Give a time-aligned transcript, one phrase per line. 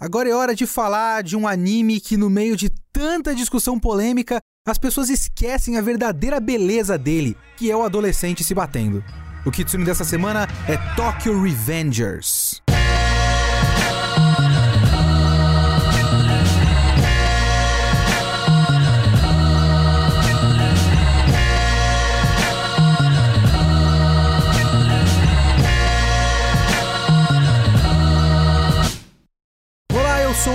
[0.00, 4.38] Agora é hora de falar de um anime que, no meio de tanta discussão polêmica,
[4.66, 9.04] as pessoas esquecem a verdadeira beleza dele, que é o adolescente se batendo.
[9.46, 12.63] O Kitsune dessa semana é Tokyo Revengers.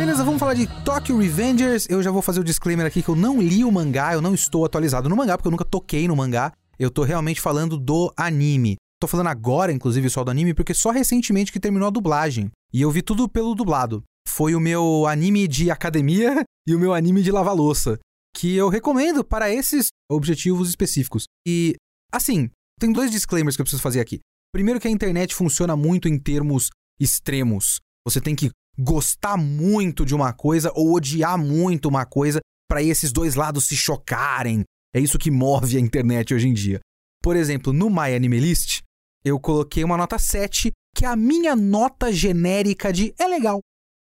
[0.00, 1.86] Beleza, vamos falar de Tokyo Revengers.
[1.90, 4.32] Eu já vou fazer o disclaimer aqui que eu não li o mangá, eu não
[4.32, 6.54] estou atualizado no mangá, porque eu nunca toquei no mangá.
[6.80, 8.76] Eu tô realmente falando do anime.
[8.98, 12.50] Tô falando agora, inclusive, só do anime, porque só recentemente que terminou a dublagem.
[12.72, 14.02] E eu vi tudo pelo dublado.
[14.26, 17.98] Foi o meu anime de academia e o meu anime de lavar louça.
[18.34, 21.24] Que eu recomendo para esses objetivos específicos.
[21.46, 21.74] E,
[22.10, 24.20] assim, tem dois disclaimers que eu preciso fazer aqui.
[24.50, 27.78] Primeiro, que a internet funciona muito em termos extremos.
[28.06, 33.12] Você tem que gostar muito de uma coisa ou odiar muito uma coisa para esses
[33.12, 34.64] dois lados se chocarem.
[34.94, 36.80] É isso que move a internet hoje em dia.
[37.22, 38.82] Por exemplo, no My Animalist,
[39.24, 43.60] eu coloquei uma nota 7, que é a minha nota genérica de é legal.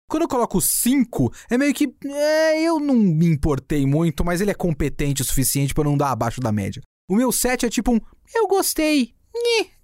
[0.09, 1.94] Quando eu coloco 5, é meio que.
[2.04, 6.12] É, eu não me importei muito, mas ele é competente o suficiente para não dar
[6.12, 6.81] abaixo da média.
[7.08, 8.00] O meu 7 é tipo um.
[8.34, 9.14] Eu gostei.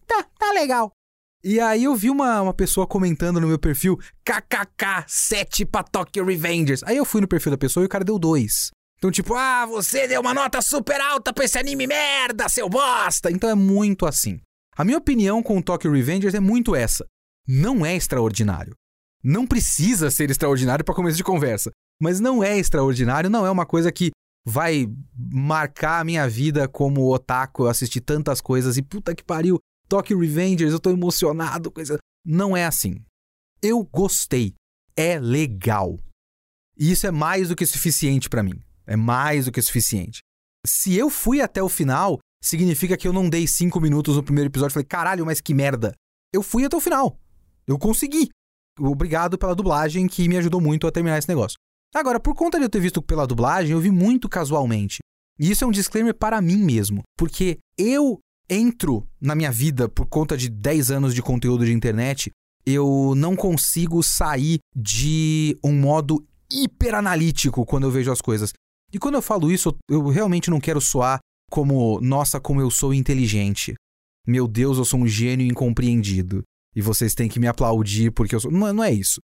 [0.08, 0.92] Tá, tá legal.
[1.44, 6.25] E aí eu vi uma, uma pessoa comentando no meu perfil, kkk, 7 pra Tokyo
[6.25, 6.81] Revengers.
[6.84, 8.72] Aí eu fui no perfil da pessoa e o cara deu 2.
[8.97, 13.29] Então, tipo, ah, você deu uma nota super alta pra esse anime merda, seu bosta!
[13.31, 14.39] Então é muito assim.
[14.75, 17.05] A minha opinião com o Tokyo Revengers é muito essa.
[17.47, 18.73] Não é extraordinário.
[19.23, 21.72] Não precisa ser extraordinário para começo de conversa.
[22.01, 24.11] Mas não é extraordinário, não é uma coisa que
[24.45, 29.59] vai marcar a minha vida como otaku, eu assisti tantas coisas e puta que pariu,
[29.88, 31.97] Tokyo Revengers, eu tô emocionado, coisa.
[32.25, 33.03] Não é assim.
[33.61, 34.53] Eu gostei.
[34.95, 36.00] É legal.
[36.78, 38.59] E isso é mais do que suficiente para mim.
[38.85, 40.19] É mais do que suficiente.
[40.66, 44.50] Se eu fui até o final, significa que eu não dei cinco minutos no primeiro
[44.50, 45.94] episódio e falei, caralho, mas que merda.
[46.34, 47.19] Eu fui até o final.
[47.68, 48.29] Eu consegui.
[48.79, 51.57] Obrigado pela dublagem que me ajudou muito a terminar esse negócio.
[51.94, 55.00] Agora, por conta de eu ter visto pela dublagem, eu vi muito casualmente.
[55.40, 58.19] E isso é um disclaimer para mim mesmo, porque eu
[58.50, 62.31] entro na minha vida por conta de 10 anos de conteúdo de internet,
[62.66, 68.52] eu não consigo sair de um modo hiperanalítico quando eu vejo as coisas.
[68.95, 71.19] E quando eu falo isso, eu realmente não quero soar
[71.51, 73.75] como, nossa, como eu sou inteligente.
[74.25, 76.41] Meu Deus, eu sou um gênio incompreendido.
[76.73, 78.50] E vocês têm que me aplaudir porque eu sou.
[78.50, 79.19] Não, não é isso.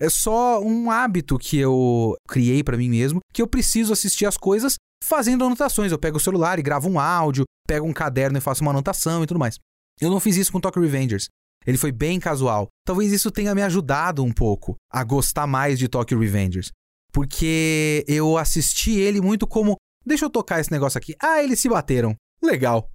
[0.00, 4.38] É só um hábito que eu criei para mim mesmo, que eu preciso assistir as
[4.38, 5.92] coisas fazendo anotações.
[5.92, 9.22] Eu pego o celular e gravo um áudio, pego um caderno e faço uma anotação
[9.22, 9.58] e tudo mais.
[10.00, 11.26] Eu não fiz isso com Tokyo Revengers.
[11.66, 12.68] Ele foi bem casual.
[12.82, 16.70] Talvez isso tenha me ajudado um pouco a gostar mais de Tokyo Revengers.
[17.12, 19.76] Porque eu assisti ele muito como.
[20.04, 21.14] Deixa eu tocar esse negócio aqui.
[21.20, 22.16] Ah, eles se bateram.
[22.42, 22.90] Legal.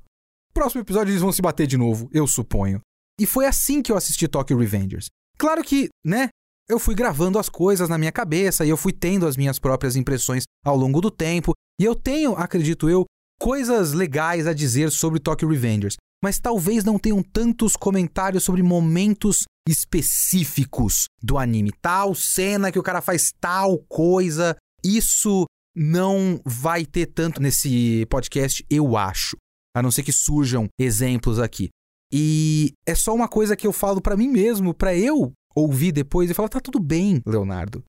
[0.54, 2.82] Próximo episódio eles vão se bater de novo, eu suponho.
[3.20, 5.08] E foi assim que eu assisti Tokyo Revengers.
[5.38, 6.30] Claro que, né?
[6.68, 9.96] Eu fui gravando as coisas na minha cabeça e eu fui tendo as minhas próprias
[9.96, 11.54] impressões ao longo do tempo.
[11.80, 13.06] E eu tenho, acredito eu,
[13.40, 19.44] coisas legais a dizer sobre Tokyo Revengers, mas talvez não tenham tantos comentários sobre momentos
[19.68, 21.72] específicos do anime.
[21.82, 24.56] Tal cena que o cara faz tal coisa.
[24.84, 25.46] Isso
[25.76, 29.38] não vai ter tanto nesse podcast, eu acho.
[29.76, 31.70] A não ser que surjam exemplos aqui.
[32.12, 36.30] E é só uma coisa que eu falo para mim mesmo, para eu ouvir depois
[36.30, 37.84] e falar: tá tudo bem, Leonardo.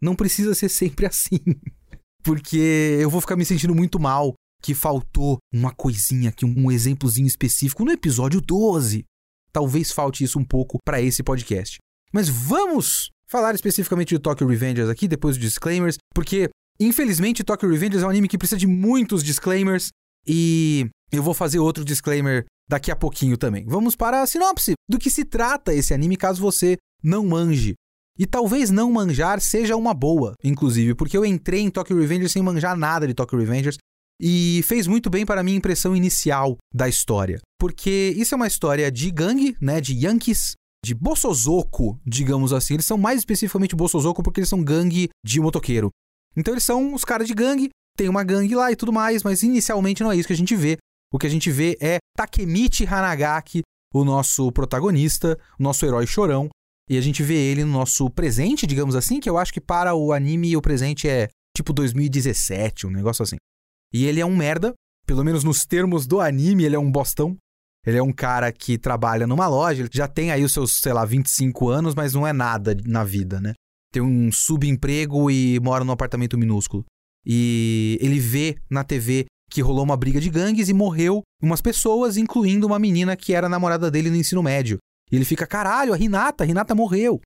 [0.00, 1.40] Não precisa ser sempre assim.
[2.22, 7.26] Porque eu vou ficar me sentindo muito mal que faltou uma coisinha aqui, um exemplozinho
[7.26, 9.04] específico no episódio 12.
[9.52, 11.78] Talvez falte isso um pouco para esse podcast.
[12.12, 16.48] Mas vamos falar especificamente de Tokyo Revengers aqui, depois dos disclaimers, porque
[16.78, 19.90] infelizmente Tokyo Revengers é um anime que precisa de muitos disclaimers
[20.26, 23.64] e eu vou fazer outro disclaimer daqui a pouquinho também.
[23.66, 27.74] Vamos para a sinopse do que se trata esse anime caso você não manje.
[28.18, 32.42] E talvez não manjar seja uma boa, inclusive, porque eu entrei em Tokyo Revengers sem
[32.42, 33.78] manjar nada de Tokyo Revengers
[34.22, 37.40] e fez muito bem para a minha impressão inicial da história.
[37.58, 40.52] Porque isso é uma história de gangue, né, de Yankees,
[40.84, 42.74] de Bossozoko, digamos assim.
[42.74, 45.90] Eles são mais especificamente Bossozoko porque eles são gangue de motoqueiro.
[46.36, 49.42] Então eles são os caras de gangue, tem uma gangue lá e tudo mais, mas
[49.42, 50.76] inicialmente não é isso que a gente vê.
[51.12, 56.48] O que a gente vê é Takemichi Hanagaki, o nosso protagonista, o nosso herói chorão,
[56.88, 59.94] e a gente vê ele no nosso presente, digamos assim, que eu acho que para
[59.94, 63.36] o anime o presente é tipo 2017, um negócio assim.
[63.92, 64.74] E ele é um merda,
[65.06, 67.36] pelo menos nos termos do anime, ele é um bostão.
[67.84, 70.92] Ele é um cara que trabalha numa loja, ele já tem aí os seus, sei
[70.92, 73.54] lá, 25 anos, mas não é nada na vida, né?
[73.92, 76.84] Tem um subemprego e mora num apartamento minúsculo.
[77.26, 82.16] E ele vê na TV que rolou uma briga de gangues e morreu umas pessoas,
[82.16, 84.78] incluindo uma menina que era namorada dele no ensino médio.
[85.10, 87.20] E ele fica, caralho, a Renata, a Renata morreu.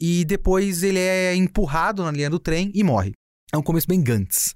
[0.00, 3.12] E depois ele é empurrado na linha do trem e morre.
[3.52, 4.52] É um começo bem Gantz.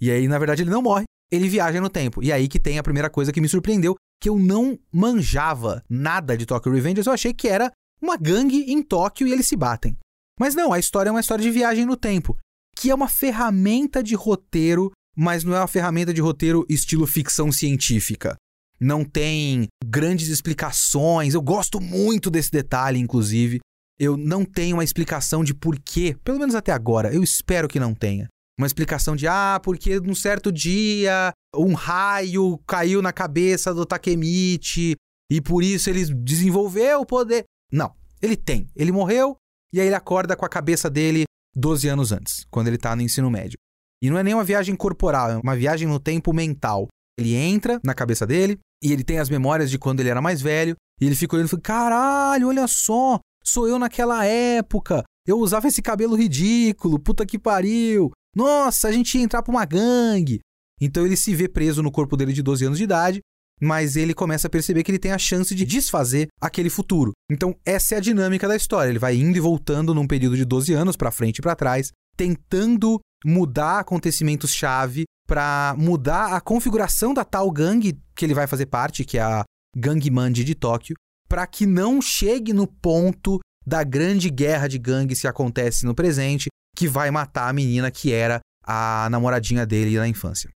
[0.00, 2.22] E aí, na verdade, ele não morre, ele viaja no tempo.
[2.22, 6.36] E aí que tem a primeira coisa que me surpreendeu, que eu não manjava nada
[6.36, 7.70] de Tokyo Revengers, eu achei que era
[8.00, 9.96] uma gangue em Tóquio e eles se batem.
[10.38, 12.36] Mas não, a história é uma história de viagem no tempo,
[12.76, 17.52] que é uma ferramenta de roteiro, mas não é uma ferramenta de roteiro estilo ficção
[17.52, 18.36] científica.
[18.80, 21.34] Não tem grandes explicações.
[21.34, 23.60] Eu gosto muito desse detalhe, inclusive.
[23.98, 27.12] Eu não tenho uma explicação de porquê, pelo menos até agora.
[27.12, 28.26] Eu espero que não tenha.
[28.60, 34.96] Uma explicação de, ah, porque num certo dia um raio caiu na cabeça do Takemichi
[35.32, 37.44] e por isso ele desenvolveu o poder.
[37.72, 37.90] Não,
[38.20, 38.68] ele tem.
[38.76, 39.34] Ele morreu
[39.72, 41.24] e aí ele acorda com a cabeça dele
[41.56, 43.56] 12 anos antes, quando ele tá no ensino médio.
[44.02, 46.86] E não é nem uma viagem corporal, é uma viagem no tempo mental.
[47.18, 50.42] Ele entra na cabeça dele e ele tem as memórias de quando ele era mais
[50.42, 55.02] velho e ele fica olhando e fala: caralho, olha só, sou eu naquela época.
[55.26, 58.12] Eu usava esse cabelo ridículo, puta que pariu.
[58.34, 60.40] Nossa, a gente ia entrar pra uma gangue.
[60.80, 63.20] Então ele se vê preso no corpo dele de 12 anos de idade,
[63.60, 67.12] mas ele começa a perceber que ele tem a chance de desfazer aquele futuro.
[67.30, 68.90] Então essa é a dinâmica da história.
[68.90, 71.90] Ele vai indo e voltando num período de 12 anos para frente e para trás,
[72.16, 78.66] tentando mudar acontecimentos chave para mudar a configuração da tal gangue que ele vai fazer
[78.66, 79.44] parte, que é a
[79.76, 80.96] Gangue Mandi de Tóquio,
[81.28, 86.48] para que não chegue no ponto da grande guerra de gangues que acontece no presente,
[86.80, 90.48] que vai matar a menina que era a namoradinha dele na infância.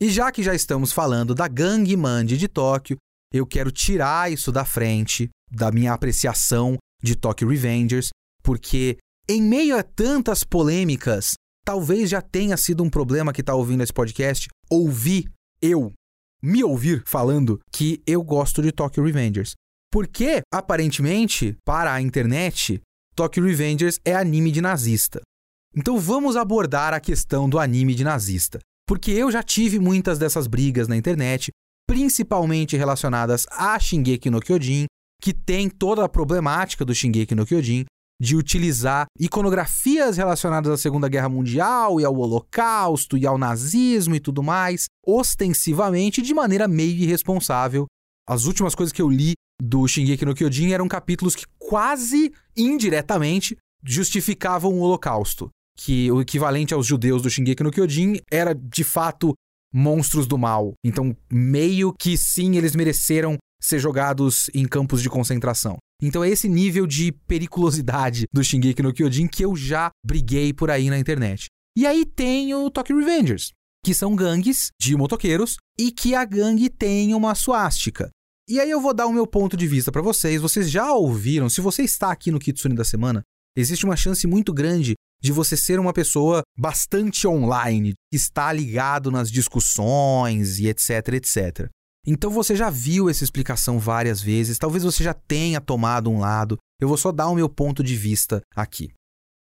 [0.00, 2.96] E já que já estamos falando da Gangue Mandi de Tóquio,
[3.32, 8.08] eu quero tirar isso da frente da minha apreciação de Tokyo Revengers,
[8.42, 11.34] porque em meio a tantas polêmicas,
[11.64, 15.30] talvez já tenha sido um problema que está ouvindo esse podcast ouvir
[15.62, 15.92] eu
[16.42, 19.52] me ouvir falando que eu gosto de Tokyo Revengers.
[19.92, 22.80] Porque, aparentemente, para a internet,
[23.14, 25.20] Tokyo Revengers é anime de nazista.
[25.76, 28.58] Então vamos abordar a questão do anime de nazista.
[28.86, 31.50] Porque eu já tive muitas dessas brigas na internet,
[31.86, 34.86] principalmente relacionadas a Shingeki no Kyojin,
[35.22, 37.84] que tem toda a problemática do Shingeki no Kyojin,
[38.20, 44.20] de utilizar iconografias relacionadas à Segunda Guerra Mundial e ao Holocausto e ao nazismo e
[44.20, 47.86] tudo mais, ostensivamente de maneira meio irresponsável.
[48.28, 53.56] As últimas coisas que eu li do Shingeki no Kyojin eram capítulos que quase indiretamente
[53.82, 55.48] justificavam o Holocausto,
[55.82, 59.32] que o equivalente aos judeus do Shingeki no Kyojin era de fato
[59.72, 60.74] monstros do mal.
[60.84, 65.78] Então, meio que sim, eles mereceram ser jogados em campos de concentração.
[66.02, 70.70] Então é esse nível de periculosidade do Shingeki no Kyojin que eu já briguei por
[70.70, 71.46] aí na internet.
[71.76, 73.52] E aí tem o Tokyo Revengers,
[73.84, 78.10] que são gangues de motoqueiros e que a gangue tem uma suástica.
[78.48, 80.40] E aí eu vou dar o meu ponto de vista para vocês.
[80.40, 83.22] Vocês já ouviram, se você está aqui no Kitsune da semana,
[83.56, 89.10] existe uma chance muito grande de você ser uma pessoa bastante online, que está ligado
[89.10, 91.68] nas discussões e etc, etc.
[92.06, 96.56] Então você já viu essa explicação várias vezes, talvez você já tenha tomado um lado.
[96.80, 98.88] Eu vou só dar o meu ponto de vista aqui.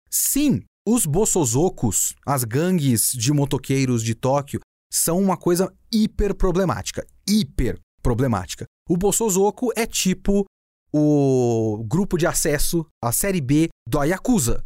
[0.09, 4.59] Sim, os Bossozokos, as gangues de motoqueiros de Tóquio,
[4.91, 7.05] são uma coisa hiper problemática.
[7.27, 8.65] Hiper problemática.
[8.89, 10.45] O Bossozoko é tipo
[10.91, 14.65] o grupo de acesso à série B do Yakuza.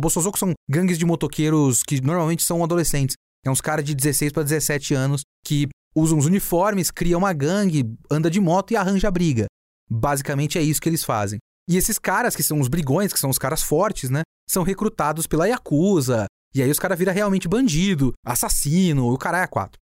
[0.00, 3.16] Bossozoko são gangues de motoqueiros que normalmente são adolescentes.
[3.44, 7.84] É uns caras de 16 para 17 anos que usam os uniformes, cria uma gangue,
[8.10, 9.46] anda de moto e arranja briga.
[9.90, 11.38] Basicamente é isso que eles fazem.
[11.68, 14.22] E esses caras, que são os brigões, que são os caras fortes, né?
[14.48, 16.26] São recrutados pela Yakuza.
[16.54, 19.78] E aí os caras viram realmente bandido, assassino, o caralho é quatro.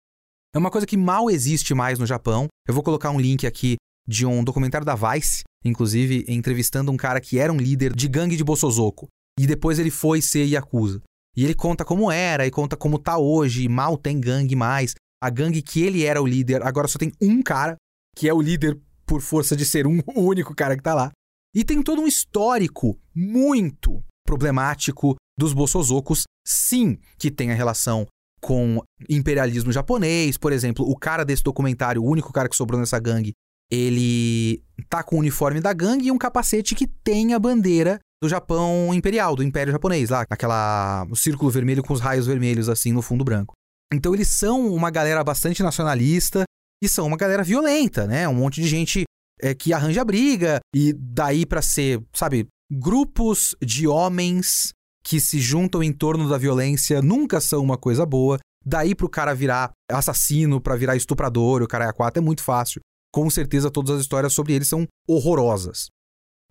[0.55, 2.47] É uma coisa que mal existe mais no Japão.
[2.67, 7.21] Eu vou colocar um link aqui de um documentário da Vice, inclusive entrevistando um cara
[7.21, 9.07] que era um líder de gangue de Bossozoko.
[9.39, 11.03] E depois ele foi ser Yakuza.
[11.37, 14.95] E ele conta como era e conta como tá hoje, mal tem gangue mais.
[15.23, 17.77] A gangue que ele era o líder, agora só tem um cara,
[18.17, 21.11] que é o líder por força de ser um, o único cara que tá lá.
[21.55, 28.07] E tem todo um histórico muito problemático dos Bossozokos, sim, que tem a relação
[28.41, 32.99] com imperialismo japonês, por exemplo, o cara desse documentário, o único cara que sobrou nessa
[32.99, 33.33] gangue,
[33.71, 38.29] ele tá com o uniforme da gangue e um capacete que tem a bandeira do
[38.29, 42.93] Japão imperial, do Império Japonês, lá, aquela o círculo vermelho com os raios vermelhos assim
[42.93, 43.55] no fundo branco.
[43.93, 46.45] Então eles são uma galera bastante nacionalista
[46.83, 48.29] e são uma galera violenta, né?
[48.29, 49.05] Um monte de gente
[49.41, 54.73] é, que arranja briga e daí para ser, sabe, grupos de homens
[55.03, 58.39] que se juntam em torno da violência nunca são uma coisa boa.
[58.65, 62.43] Daí pro cara virar assassino, para virar estuprador, o cara é a quatro é muito
[62.43, 62.81] fácil.
[63.11, 65.87] Com certeza todas as histórias sobre ele são horrorosas.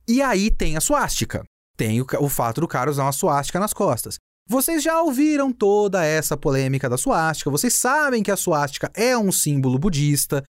[0.08, 1.44] E aí tem a suástica.
[1.78, 4.18] Tem o, o fato do cara usar uma suástica nas costas.
[4.50, 9.32] Vocês já ouviram toda essa polêmica da suástica, vocês sabem que a suástica é um
[9.32, 10.44] símbolo budista,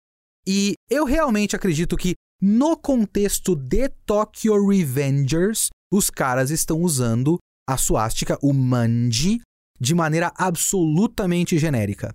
[0.47, 7.77] e eu realmente acredito que no contexto de Tokyo Revengers, os caras estão usando a
[7.77, 9.41] suástica, o manji,
[9.81, 12.15] de maneira absolutamente genérica.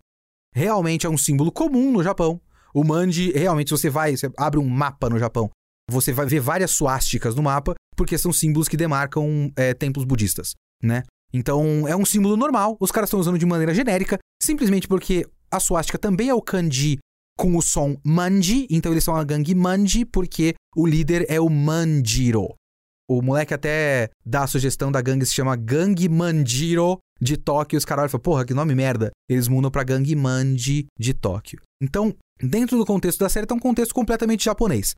[0.53, 2.39] Realmente é um símbolo comum no Japão.
[2.73, 5.49] O manji, realmente, se você vai, você abre um mapa no Japão,
[5.91, 10.53] você vai ver várias suásticas no mapa, porque são símbolos que demarcam é, templos budistas,
[10.81, 11.03] né?
[11.33, 15.59] Então, é um símbolo normal, os caras estão usando de maneira genérica, simplesmente porque a
[15.59, 16.99] suástica também é o kanji
[17.37, 21.49] com o som manji, então eles são a gangue manji porque o líder é o
[21.49, 22.49] Manjiro.
[23.09, 27.77] O moleque até dá a sugestão da gangue se chama Gangue Manjiro de Tóquio.
[27.77, 29.11] Os caras falam, porra, que nome merda.
[29.29, 31.61] Eles mudam pra Gangue Manji de Tóquio.
[31.83, 34.93] Então, dentro do contexto da série, tá um contexto completamente japonês.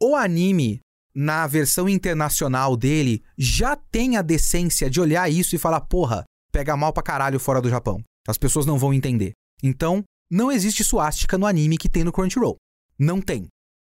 [0.00, 0.80] O anime,
[1.12, 6.76] na versão internacional dele, já tem a decência de olhar isso e falar, porra, pega
[6.76, 8.00] mal pra caralho fora do Japão.
[8.28, 9.32] As pessoas não vão entender.
[9.60, 12.56] Então, não existe suástica no anime que tem no Crunchyroll.
[12.96, 13.48] Não tem.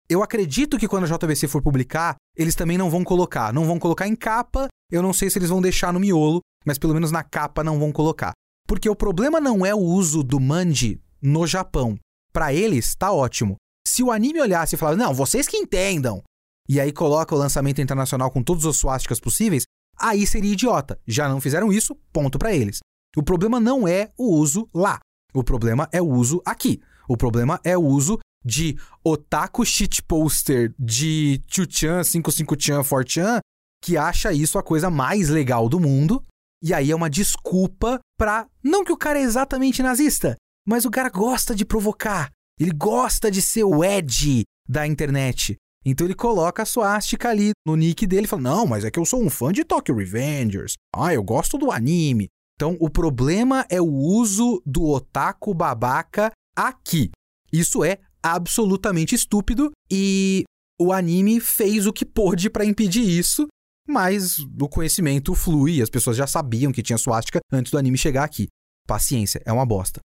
[0.08, 3.52] Eu acredito que quando a JBC for publicar, eles também não vão colocar.
[3.52, 6.78] Não vão colocar em capa, eu não sei se eles vão deixar no miolo, mas
[6.78, 8.32] pelo menos na capa não vão colocar.
[8.68, 11.98] Porque o problema não é o uso do manji no Japão.
[12.32, 13.56] Para eles, tá ótimo.
[13.98, 16.22] Se o anime olhasse e falasse, não, vocês que entendam,
[16.68, 19.64] e aí coloca o lançamento internacional com todos os suásticas possíveis,
[19.98, 21.00] aí seria idiota.
[21.04, 22.78] Já não fizeram isso, ponto para eles.
[23.16, 25.00] O problema não é o uso lá.
[25.34, 26.80] O problema é o uso aqui.
[27.08, 33.40] O problema é o uso de otaku shitposter de Chuchan, 55chan, 4chan,
[33.82, 36.24] que acha isso a coisa mais legal do mundo.
[36.62, 38.46] E aí é uma desculpa pra.
[38.62, 42.30] Não que o cara é exatamente nazista, mas o cara gosta de provocar.
[42.58, 45.56] Ele gosta de ser o Ed da internet.
[45.84, 48.98] Então ele coloca a suástica ali no nick dele e fala: Não, mas é que
[48.98, 50.74] eu sou um fã de Tokyo Revengers.
[50.94, 52.28] Ah, eu gosto do anime.
[52.56, 57.10] Então o problema é o uso do otaku babaca aqui.
[57.52, 60.44] Isso é absolutamente estúpido e
[60.80, 63.46] o anime fez o que pôde para impedir isso,
[63.86, 68.24] mas o conhecimento flui, as pessoas já sabiam que tinha suástica antes do anime chegar
[68.24, 68.48] aqui.
[68.86, 70.00] Paciência, é uma bosta.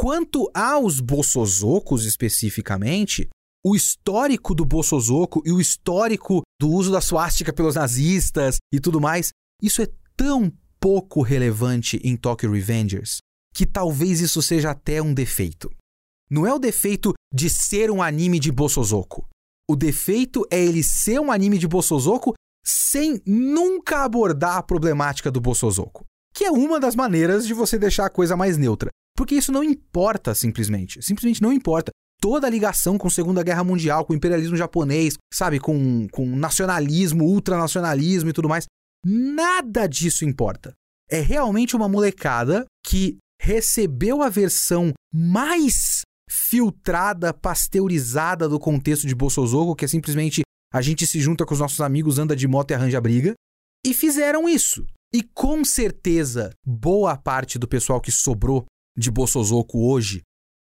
[0.00, 3.28] Quanto aos Bossozokos especificamente,
[3.66, 9.00] o histórico do Bossozoko e o histórico do uso da suástica pelos nazistas e tudo
[9.00, 13.18] mais, isso é tão pouco relevante em Tokyo Revengers
[13.52, 15.68] que talvez isso seja até um defeito.
[16.30, 19.26] Não é o defeito de ser um anime de Bossozoko.
[19.68, 25.40] O defeito é ele ser um anime de Bossozoko sem nunca abordar a problemática do
[25.40, 26.04] Bossozoko.
[26.32, 28.90] Que é uma das maneiras de você deixar a coisa mais neutra.
[29.18, 31.02] Porque isso não importa simplesmente.
[31.02, 31.90] Simplesmente não importa.
[32.20, 36.24] Toda a ligação com a Segunda Guerra Mundial, com o imperialismo japonês, sabe, com, com
[36.36, 38.66] nacionalismo, ultranacionalismo e tudo mais,
[39.04, 40.72] nada disso importa.
[41.10, 49.74] É realmente uma molecada que recebeu a versão mais filtrada, pasteurizada do contexto de Bolsonaro,
[49.74, 52.74] que é simplesmente a gente se junta com os nossos amigos, anda de moto e
[52.74, 53.34] arranja briga.
[53.84, 54.86] E fizeram isso.
[55.12, 58.64] E com certeza, boa parte do pessoal que sobrou
[58.98, 60.22] de Bolsozoco hoje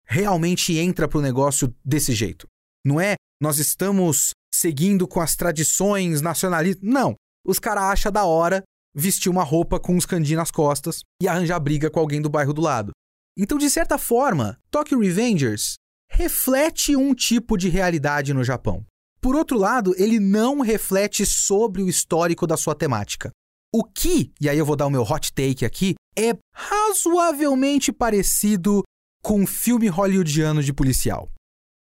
[0.05, 2.47] realmente entra pro negócio desse jeito.
[2.85, 6.83] Não é nós estamos seguindo com as tradições nacionalistas.
[6.83, 7.15] Não.
[7.45, 8.63] Os caras acham da hora
[8.95, 12.53] vestir uma roupa com uns candi nas costas e arranjar briga com alguém do bairro
[12.53, 12.91] do lado.
[13.37, 15.75] Então, de certa forma, Tokyo Revengers
[16.09, 18.83] reflete um tipo de realidade no Japão.
[19.21, 23.29] Por outro lado, ele não reflete sobre o histórico da sua temática.
[23.73, 28.83] O que, e aí eu vou dar o meu hot take aqui, é razoavelmente parecido
[29.21, 31.29] com um filme hollywoodiano de policial.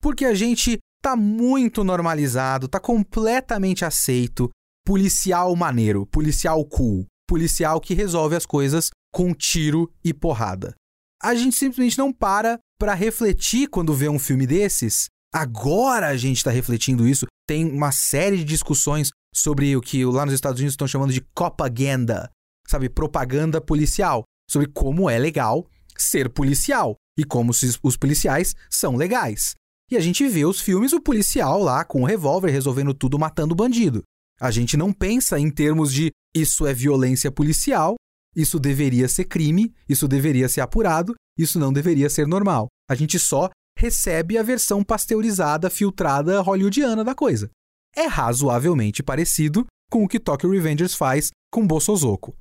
[0.01, 4.49] Porque a gente tá muito normalizado, tá completamente aceito
[4.85, 10.73] policial maneiro, policial cool, policial que resolve as coisas com tiro e porrada.
[11.21, 15.07] a gente simplesmente não para para refletir quando vê um filme desses.
[15.33, 17.25] Agora a gente está refletindo isso.
[17.47, 21.21] Tem uma série de discussões sobre o que lá nos Estados Unidos estão chamando de
[21.21, 22.29] propaganda,
[22.67, 27.51] sabe, propaganda policial, sobre como é legal ser policial e como
[27.83, 29.55] os policiais são legais.
[29.89, 33.53] E a gente vê os filmes, o policial lá com o revólver resolvendo tudo matando
[33.53, 34.03] o bandido.
[34.39, 37.95] A gente não pensa em termos de isso é violência policial,
[38.35, 42.67] isso deveria ser crime, isso deveria ser apurado, isso não deveria ser normal.
[42.89, 47.49] A gente só recebe a versão pasteurizada, filtrada hollywoodiana da coisa.
[47.95, 52.35] É razoavelmente parecido com o que Tokyo Revengers faz com Bossozoko.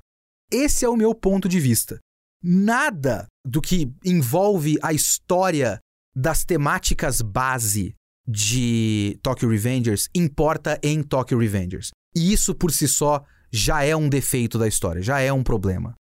[0.51, 1.99] Esse é o meu ponto de vista.
[2.41, 5.79] Nada do que envolve a história
[6.15, 7.93] das temáticas base
[8.27, 11.91] de Tokyo Revengers importa em Tokyo Revengers.
[12.15, 15.93] E isso por si só já é um defeito da história, já é um problema.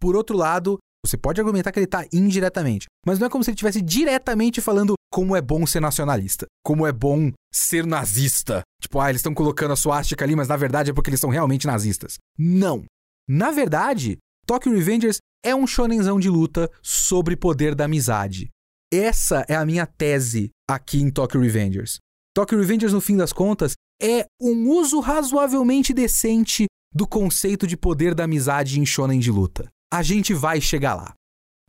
[0.00, 3.50] Por outro lado, você pode argumentar que ele está indiretamente, mas não é como se
[3.50, 8.62] ele estivesse diretamente falando como é bom ser nacionalista, como é bom ser nazista.
[8.80, 11.30] Tipo, ah, eles estão colocando a suástica ali, mas na verdade é porque eles são
[11.30, 12.14] realmente nazistas.
[12.38, 12.84] Não.
[13.30, 14.16] Na verdade,
[14.46, 18.48] Tokyo Revengers é um shonenzão de luta sobre poder da amizade.
[18.90, 21.98] Essa é a minha tese aqui em Tokyo Revengers.
[22.34, 28.14] Tokyo Revengers, no fim das contas, é um uso razoavelmente decente do conceito de poder
[28.14, 29.68] da amizade em shonen de luta.
[29.92, 31.12] A gente vai chegar lá.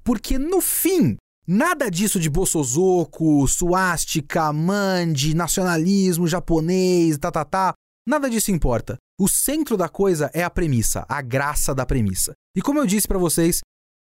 [0.02, 7.74] Porque no fim, nada disso de Bossozoko, suástica, mande, nacionalismo japonês, tá, tá, tá,
[8.08, 8.98] nada disso importa.
[9.20, 12.32] O centro da coisa é a premissa, a graça da premissa.
[12.56, 13.60] E como eu disse para vocês,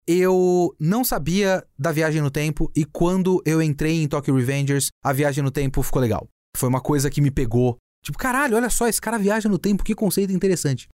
[0.06, 5.14] eu não sabia da viagem no tempo e quando eu entrei em Tokyo Revengers, a
[5.14, 6.28] viagem no tempo ficou legal.
[6.58, 7.78] Foi uma coisa que me pegou.
[8.04, 10.90] Tipo, caralho, olha só, esse cara viaja no tempo, que conceito interessante.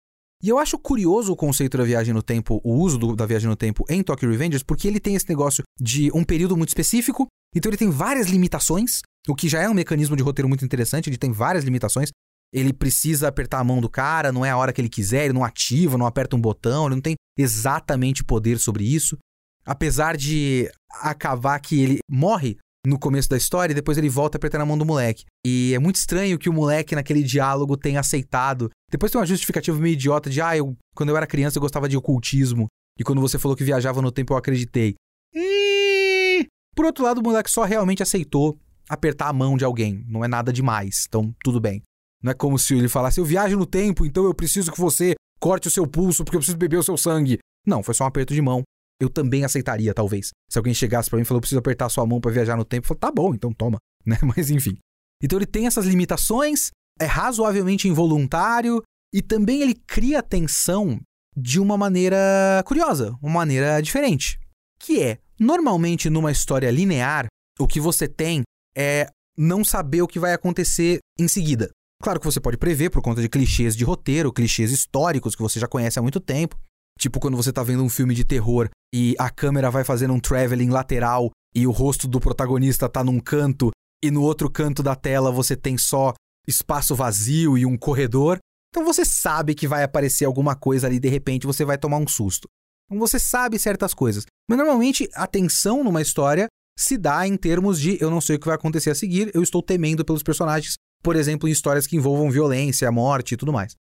[0.44, 3.48] E eu acho curioso o conceito da viagem no tempo, o uso do, da viagem
[3.48, 7.28] no tempo em Tokyo Revengers, porque ele tem esse negócio de um período muito específico,
[7.56, 11.08] então ele tem várias limitações, o que já é um mecanismo de roteiro muito interessante,
[11.08, 12.10] ele tem várias limitações.
[12.54, 15.34] Ele precisa apertar a mão do cara, não é a hora que ele quiser, ele
[15.34, 19.18] não ativa, não aperta um botão, ele não tem exatamente poder sobre isso.
[19.66, 20.70] Apesar de
[21.02, 24.78] acabar que ele morre no começo da história e depois ele volta apertando a mão
[24.78, 25.26] do moleque.
[25.46, 28.70] E é muito estranho que o moleque naquele diálogo tenha aceitado.
[28.90, 31.90] Depois tem uma justificativa meio idiota de, ah, eu, quando eu era criança eu gostava
[31.90, 32.68] de ocultismo.
[32.98, 34.96] E quando você falou que viajava no tempo eu acreditei.
[35.34, 36.48] E...
[36.76, 38.58] Por outro lado, o moleque só realmente aceitou
[38.90, 40.06] apertar a mão de alguém.
[40.08, 41.06] Não é nada demais.
[41.08, 41.82] Então, tudo bem.
[42.22, 45.16] Não é como se ele falasse, eu viajo no tempo, então eu preciso que você
[45.40, 47.40] corte o seu pulso porque eu preciso beber o seu sangue.
[47.66, 48.64] Não, foi só um aperto de mão.
[49.00, 50.32] Eu também aceitaria, talvez.
[50.50, 52.86] Se alguém chegasse para mim e falou, preciso apertar sua mão para viajar no tempo,
[52.86, 54.18] eu falo, tá bom, então toma, né?
[54.24, 54.78] Mas enfim.
[55.22, 58.82] Então ele tem essas limitações, é razoavelmente involuntário
[59.14, 61.00] e também ele cria tensão
[61.36, 62.18] de uma maneira
[62.66, 64.40] curiosa, uma maneira diferente.
[64.80, 67.28] Que é, normalmente numa história linear,
[67.60, 68.42] o que você tem
[68.76, 71.70] é não saber o que vai acontecer em seguida.
[72.02, 75.60] Claro que você pode prever por conta de clichês de roteiro, clichês históricos que você
[75.60, 76.58] já conhece há muito tempo.
[77.00, 80.20] Tipo quando você tá vendo um filme de terror e a câmera vai fazendo um
[80.20, 83.72] traveling lateral e o rosto do protagonista tá num canto
[84.04, 86.14] e no outro canto da tela você tem só
[86.48, 88.38] espaço vazio e um corredor.
[88.70, 92.08] Então você sabe que vai aparecer alguma coisa ali de repente você vai tomar um
[92.08, 92.48] susto.
[92.86, 94.26] Então você sabe certas coisas.
[94.50, 98.40] Mas normalmente a tensão numa história se dá em termos de eu não sei o
[98.40, 100.76] que vai acontecer a seguir, eu estou temendo pelos personagens,
[101.08, 103.78] por exemplo, em histórias que envolvam violência, morte e tudo mais.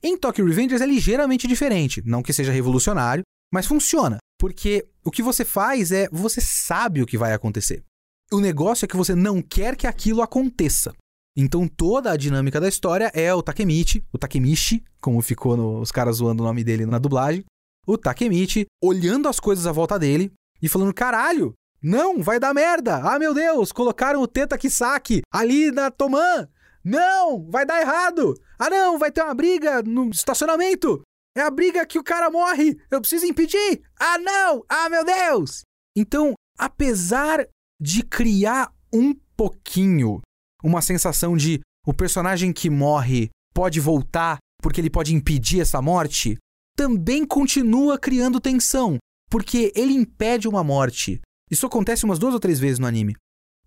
[0.00, 5.20] Em Tokyo Revengers é ligeiramente diferente, não que seja revolucionário, mas funciona, porque o que
[5.20, 7.82] você faz é você sabe o que vai acontecer.
[8.30, 10.94] O negócio é que você não quer que aquilo aconteça.
[11.36, 15.90] Então toda a dinâmica da história é o Takemichi, o Takemichi, como ficou no, os
[15.90, 17.44] caras zoando o nome dele na dublagem,
[17.88, 20.30] o Takemichi olhando as coisas à volta dele
[20.62, 22.98] e falando: "Caralho, não, vai dar merda.
[22.98, 26.48] Ah, meu Deus, colocaram o Teta Kisaki ali na Toman.
[26.88, 28.34] Não, vai dar errado.
[28.58, 31.02] Ah, não, vai ter uma briga no estacionamento.
[31.36, 32.78] É a briga que o cara morre.
[32.90, 33.82] Eu preciso impedir.
[34.00, 34.64] Ah, não.
[34.66, 35.64] Ah, meu Deus.
[35.94, 37.46] Então, apesar
[37.78, 40.22] de criar um pouquinho
[40.64, 46.38] uma sensação de o personagem que morre pode voltar porque ele pode impedir essa morte,
[46.74, 48.96] também continua criando tensão,
[49.30, 51.20] porque ele impede uma morte.
[51.50, 53.14] Isso acontece umas duas ou três vezes no anime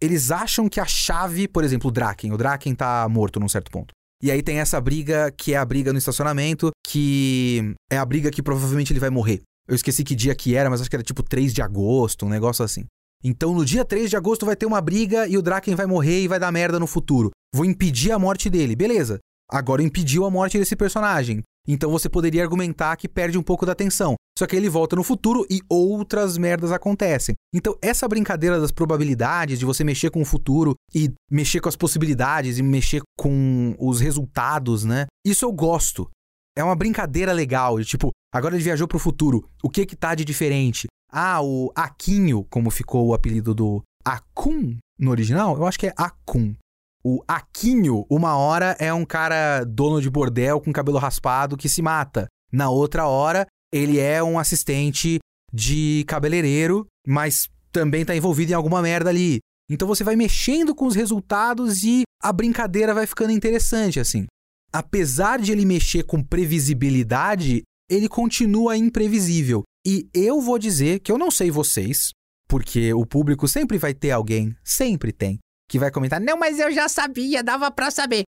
[0.02, 3.70] eles acham que a chave, por exemplo, o Draken, o Draken tá morto num certo
[3.70, 3.94] ponto.
[4.22, 8.30] E aí tem essa briga que é a briga no estacionamento, que é a briga
[8.30, 9.42] que provavelmente ele vai morrer.
[9.68, 12.30] Eu esqueci que dia que era, mas acho que era tipo 3 de agosto, um
[12.30, 12.86] negócio assim.
[13.24, 16.22] Então no dia 3 de agosto vai ter uma briga e o Draken vai morrer
[16.22, 17.32] e vai dar merda no futuro.
[17.54, 19.20] Vou impedir a morte dele, beleza.
[19.52, 21.42] Agora impediu a morte desse personagem.
[21.68, 24.16] Então você poderia argumentar que perde um pouco da atenção.
[24.38, 27.36] Só que ele volta no futuro e outras merdas acontecem.
[27.54, 31.76] Então, essa brincadeira das probabilidades, de você mexer com o futuro e mexer com as
[31.76, 35.06] possibilidades e mexer com os resultados, né?
[35.24, 36.10] Isso eu gosto.
[36.58, 40.16] É uma brincadeira legal, de, tipo, agora ele viajou pro futuro, o que que tá
[40.16, 40.88] de diferente?
[41.12, 45.94] Ah, o Aquinho, como ficou o apelido do Akun no original, eu acho que é
[45.96, 46.56] Akun.
[47.04, 51.82] O Aquinho, uma hora, é um cara dono de bordel com cabelo raspado que se
[51.82, 52.28] mata.
[52.52, 55.20] Na outra hora, ele é um assistente
[55.52, 59.40] de cabeleireiro, mas também tá envolvido em alguma merda ali.
[59.70, 64.26] Então você vai mexendo com os resultados e a brincadeira vai ficando interessante, assim.
[64.72, 69.64] Apesar de ele mexer com previsibilidade, ele continua imprevisível.
[69.86, 72.12] E eu vou dizer que eu não sei vocês,
[72.48, 75.40] porque o público sempre vai ter alguém, sempre tem,
[75.72, 78.24] que vai comentar: "Não, mas eu já sabia, dava para saber".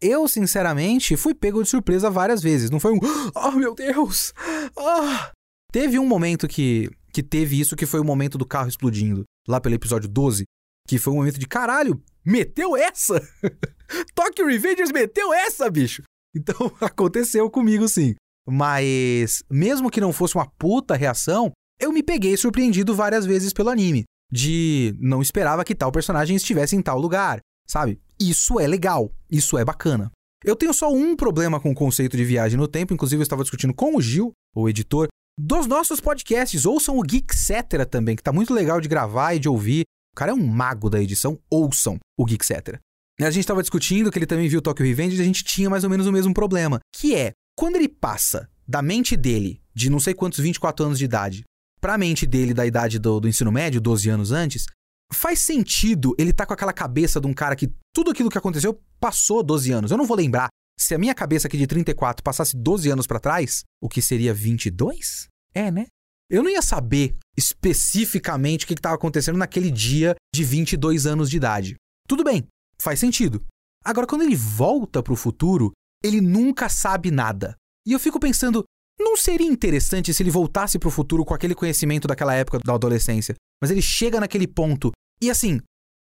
[0.00, 2.70] Eu, sinceramente, fui pego de surpresa várias vezes.
[2.70, 2.98] Não foi um,
[3.34, 4.32] oh meu Deus!
[4.78, 5.30] Ah!
[5.70, 9.60] Teve um momento que, que teve isso, que foi o momento do carro explodindo, lá
[9.60, 10.44] pelo episódio 12,
[10.88, 13.20] que foi um momento de caralho, meteu essa!
[14.14, 16.02] Tokyo Revengers meteu essa, bicho!
[16.34, 18.14] Então aconteceu comigo sim.
[18.48, 23.70] Mas, mesmo que não fosse uma puta reação, eu me peguei surpreendido várias vezes pelo
[23.70, 24.04] anime.
[24.30, 28.00] De não esperava que tal personagem estivesse em tal lugar, sabe?
[28.20, 30.10] Isso é legal, isso é bacana.
[30.44, 33.42] Eu tenho só um problema com o conceito de viagem no tempo, inclusive eu estava
[33.42, 35.08] discutindo com o Gil, o editor,
[35.38, 36.64] dos nossos podcasts.
[36.64, 39.82] Ouçam o Geekcetera também, que tá muito legal de gravar e de ouvir.
[40.12, 42.80] O cara é um mago da edição, ouçam o Geekcetera.
[43.20, 45.84] A gente estava discutindo que ele também viu Tokyo Revenge e a gente tinha mais
[45.84, 49.98] ou menos o mesmo problema, que é quando ele passa da mente dele, de não
[49.98, 51.44] sei quantos 24 anos de idade,
[51.80, 54.66] para a mente dele da idade do, do, ensino médio, 12 anos antes,
[55.12, 58.80] faz sentido ele tá com aquela cabeça de um cara que tudo aquilo que aconteceu
[59.00, 59.90] passou 12 anos.
[59.90, 60.48] Eu não vou lembrar.
[60.78, 64.34] Se a minha cabeça aqui de 34 passasse 12 anos para trás, o que seria
[64.34, 65.28] 22?
[65.54, 65.86] É, né?
[66.28, 71.36] Eu não ia saber especificamente o que estava acontecendo naquele dia de 22 anos de
[71.36, 71.76] idade.
[72.08, 72.46] Tudo bem,
[72.78, 73.44] faz sentido.
[73.84, 77.56] Agora, quando ele volta para o futuro, ele nunca sabe nada.
[77.86, 78.64] E eu fico pensando,
[78.98, 82.74] não seria interessante se ele voltasse para o futuro com aquele conhecimento daquela época da
[82.74, 83.34] adolescência?
[83.60, 85.60] Mas ele chega naquele ponto e assim,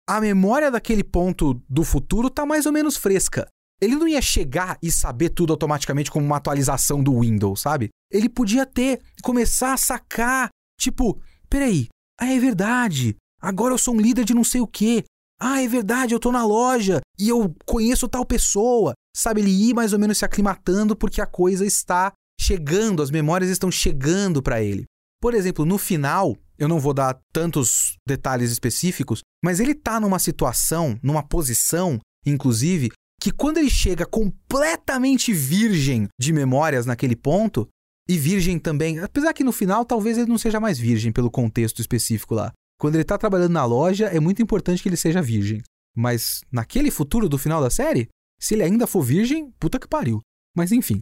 [0.08, 3.48] a memória daquele ponto do futuro tá mais ou menos fresca.
[3.82, 7.90] Ele não ia chegar e saber tudo automaticamente como uma atualização do Windows, sabe?
[8.12, 11.88] Ele podia ter, começar a sacar, tipo, peraí,
[12.20, 15.04] ah, é verdade, agora eu sou um líder de não sei o quê.
[15.40, 18.94] Ah, é verdade, eu tô na loja e eu conheço tal pessoa.
[19.16, 22.12] Sabe, ele ir mais ou menos se aclimatando porque a coisa está
[22.44, 24.84] chegando, as memórias estão chegando para ele.
[25.22, 30.20] Por exemplo, no final, eu não vou dar tantos detalhes específicos, mas ele tá numa
[30.20, 32.90] situação, numa posição, inclusive,
[33.22, 37.68] que quando ele chega completamente virgem de memórias naquele ponto,
[38.08, 41.80] e virgem também, apesar que no final talvez ele não seja mais virgem pelo contexto
[41.80, 42.52] específico lá.
[42.78, 45.62] Quando ele tá trabalhando na loja, é muito importante que ele seja virgem.
[45.96, 50.20] Mas naquele futuro do final da série, se ele ainda for virgem, puta que pariu.
[50.56, 51.00] Mas enfim.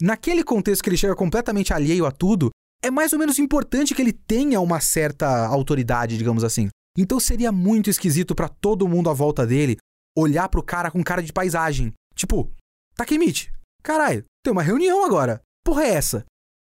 [0.00, 2.50] Naquele contexto que ele chega completamente alheio a tudo,
[2.82, 6.68] é mais ou menos importante que ele tenha uma certa autoridade, digamos assim.
[6.96, 9.76] Então seria muito esquisito para todo mundo à volta dele
[10.16, 11.92] olhar pro cara com cara de paisagem.
[12.14, 12.52] Tipo,
[12.96, 13.50] Takemichi,
[13.82, 15.40] caralho, tem uma reunião agora.
[15.64, 16.24] Porra é essa?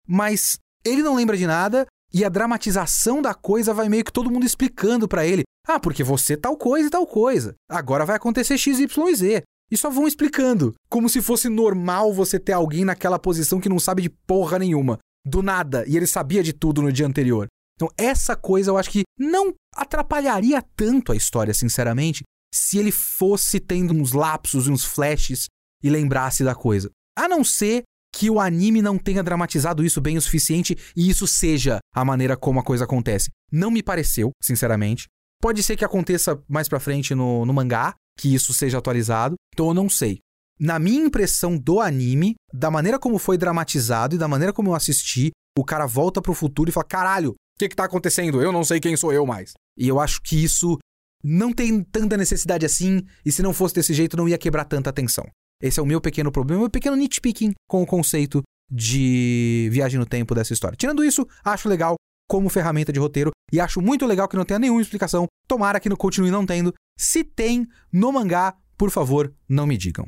[0.07, 4.31] Mas ele não lembra de nada e a dramatização da coisa vai meio que todo
[4.31, 5.43] mundo explicando para ele.
[5.67, 7.55] Ah, porque você tal coisa e tal coisa.
[7.69, 10.73] Agora vai acontecer X, Y e só vão explicando.
[10.89, 14.99] Como se fosse normal você ter alguém naquela posição que não sabe de porra nenhuma.
[15.25, 15.85] Do nada.
[15.87, 17.47] E ele sabia de tudo no dia anterior.
[17.75, 23.59] Então, essa coisa eu acho que não atrapalharia tanto a história, sinceramente, se ele fosse
[23.59, 25.45] tendo uns lapsos e uns flashes
[25.81, 26.89] e lembrasse da coisa.
[27.17, 31.25] A não ser que o anime não tenha dramatizado isso bem o suficiente e isso
[31.25, 33.29] seja a maneira como a coisa acontece.
[33.51, 35.07] Não me pareceu, sinceramente.
[35.41, 39.69] Pode ser que aconteça mais pra frente no, no mangá, que isso seja atualizado, então
[39.69, 40.19] eu não sei.
[40.59, 44.75] Na minha impressão do anime, da maneira como foi dramatizado e da maneira como eu
[44.75, 48.39] assisti, o cara volta pro futuro e fala: caralho, o que que tá acontecendo?
[48.39, 49.53] Eu não sei quem sou eu mais.
[49.75, 50.77] E eu acho que isso
[51.23, 54.91] não tem tanta necessidade assim, e se não fosse desse jeito, não ia quebrar tanta
[54.91, 55.25] atenção.
[55.59, 60.05] Esse é o meu pequeno problema, meu pequeno nitpicking com o conceito de viagem no
[60.05, 60.77] tempo dessa história.
[60.77, 61.95] Tirando isso, acho legal
[62.27, 65.25] como ferramenta de roteiro e acho muito legal que não tenha nenhuma explicação.
[65.47, 66.73] Tomara que não continue não tendo.
[66.97, 70.07] Se tem no mangá, por favor, não me digam.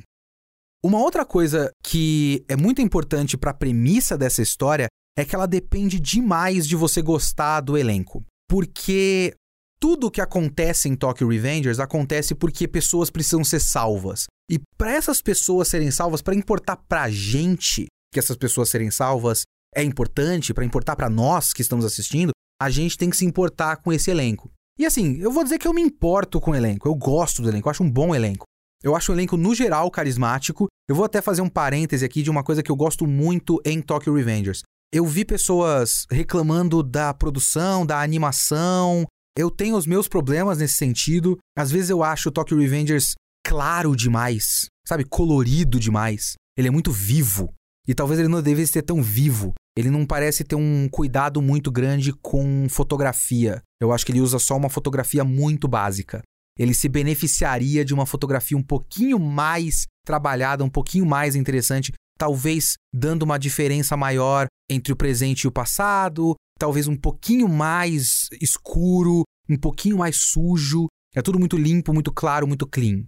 [0.84, 5.48] Uma outra coisa que é muito importante para a premissa dessa história é que ela
[5.48, 8.24] depende demais de você gostar do elenco.
[8.50, 9.34] Porque
[9.80, 14.26] tudo o que acontece em Tokyo Revengers acontece porque pessoas precisam ser salvas.
[14.50, 19.44] E para essas pessoas serem salvas, para importar pra gente que essas pessoas serem salvas
[19.76, 23.78] é importante, para importar para nós que estamos assistindo, a gente tem que se importar
[23.78, 24.52] com esse elenco.
[24.78, 27.50] E assim, eu vou dizer que eu me importo com o elenco, eu gosto do
[27.50, 28.46] elenco, eu acho um bom elenco.
[28.84, 30.68] Eu acho o elenco, no geral, carismático.
[30.90, 33.82] Eu vou até fazer um parêntese aqui de uma coisa que eu gosto muito em
[33.82, 34.62] Tokyo Revengers.
[34.92, 39.06] Eu vi pessoas reclamando da produção, da animação.
[39.38, 41.38] Eu tenho os meus problemas nesse sentido.
[41.58, 43.14] Às vezes eu acho o Tokyo Revengers
[43.48, 45.06] claro demais, sabe?
[45.06, 46.34] Colorido demais.
[46.58, 47.54] Ele é muito vivo.
[47.88, 49.54] E talvez ele não devesse ser tão vivo.
[49.78, 53.62] Ele não parece ter um cuidado muito grande com fotografia.
[53.82, 56.22] Eu acho que ele usa só uma fotografia muito básica.
[56.58, 62.76] Ele se beneficiaria de uma fotografia um pouquinho mais trabalhada, um pouquinho mais interessante, talvez
[62.94, 69.24] dando uma diferença maior entre o presente e o passado, talvez um pouquinho mais escuro,
[69.50, 70.88] um pouquinho mais sujo.
[71.16, 73.06] É tudo muito limpo, muito claro, muito clean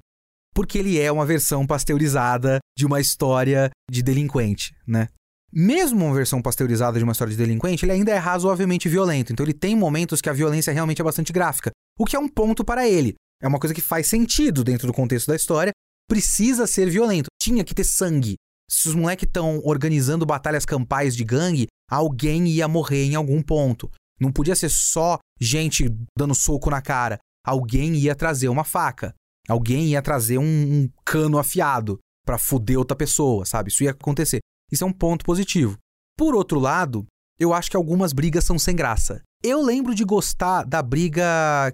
[0.56, 5.10] porque ele é uma versão pasteurizada de uma história de delinquente, né?
[5.54, 9.32] Mesmo uma versão pasteurizada de uma história de delinquente, ele ainda é razoavelmente violento.
[9.32, 12.28] Então ele tem momentos que a violência realmente é bastante gráfica, o que é um
[12.28, 13.16] ponto para ele.
[13.42, 15.72] É uma coisa que faz sentido dentro do contexto da história.
[16.10, 17.28] Precisa ser violento.
[17.42, 18.36] Tinha que ter sangue.
[18.70, 23.90] Se os moleques estão organizando batalhas campais de gangue, alguém ia morrer em algum ponto.
[24.20, 27.20] Não podia ser só gente dando soco na cara.
[27.46, 29.14] Alguém ia trazer uma faca.
[29.48, 33.70] Alguém ia trazer um, um cano afiado para foder outra pessoa, sabe?
[33.70, 34.40] Isso ia acontecer.
[34.72, 35.78] Isso é um ponto positivo.
[36.18, 37.06] Por outro lado,
[37.40, 39.22] eu acho que algumas brigas são sem graça.
[39.44, 41.24] Eu lembro de gostar da briga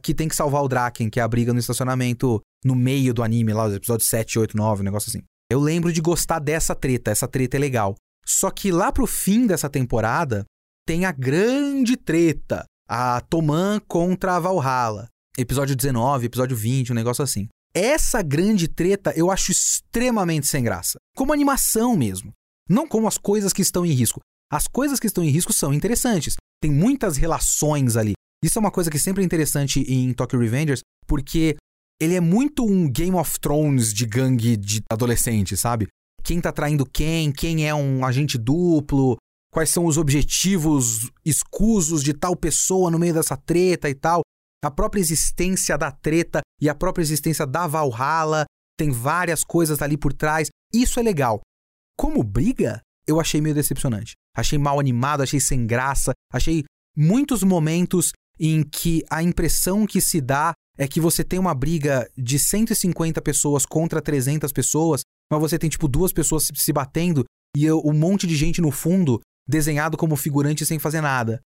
[0.01, 3.23] que tem que salvar o Draken, que é a briga no estacionamento no meio do
[3.23, 5.23] anime, lá, os episódios 7, 8, 9, um negócio assim.
[5.49, 7.95] Eu lembro de gostar dessa treta, essa treta é legal.
[8.25, 10.45] Só que lá pro fim dessa temporada,
[10.85, 12.65] tem a grande treta.
[12.87, 15.07] A Toman contra a Valhalla.
[15.37, 17.47] Episódio 19, episódio 20, um negócio assim.
[17.73, 20.97] Essa grande treta eu acho extremamente sem graça.
[21.15, 22.33] Como animação mesmo.
[22.71, 24.21] Não como as coisas que estão em risco.
[24.49, 26.35] As coisas que estão em risco são interessantes.
[26.61, 28.13] Tem muitas relações ali.
[28.43, 31.57] Isso é uma coisa que sempre é interessante em Tokyo Revengers, porque
[32.01, 35.87] ele é muito um Game of Thrones de gangue de adolescente, sabe?
[36.23, 39.17] Quem tá traindo quem, quem é um agente duplo,
[39.51, 44.21] quais são os objetivos escusos de tal pessoa no meio dessa treta e tal
[44.63, 48.45] a própria existência da treta e a própria existência da Valhalla,
[48.77, 50.49] tem várias coisas ali por trás.
[50.71, 51.41] Isso é legal.
[52.01, 54.13] Como briga, eu achei meio decepcionante.
[54.35, 56.63] Achei mal animado, achei sem graça, achei
[56.97, 62.09] muitos momentos em que a impressão que se dá é que você tem uma briga
[62.17, 67.23] de 150 pessoas contra 300 pessoas, mas você tem tipo duas pessoas se batendo
[67.55, 71.39] e um monte de gente no fundo desenhado como figurante sem fazer nada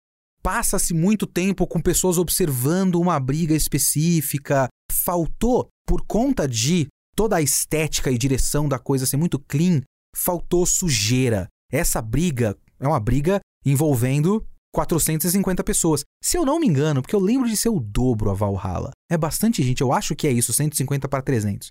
[0.42, 4.68] passa-se muito tempo com pessoas observando uma briga específica.
[4.90, 9.80] Faltou, por conta de toda a estética e direção da coisa ser muito clean,
[10.14, 11.48] faltou sujeira.
[11.70, 16.02] Essa briga é uma briga envolvendo 450 pessoas.
[16.22, 18.90] Se eu não me engano, porque eu lembro de ser o dobro a Valhalla.
[19.10, 21.70] É bastante gente, eu acho que é isso, 150 para 300.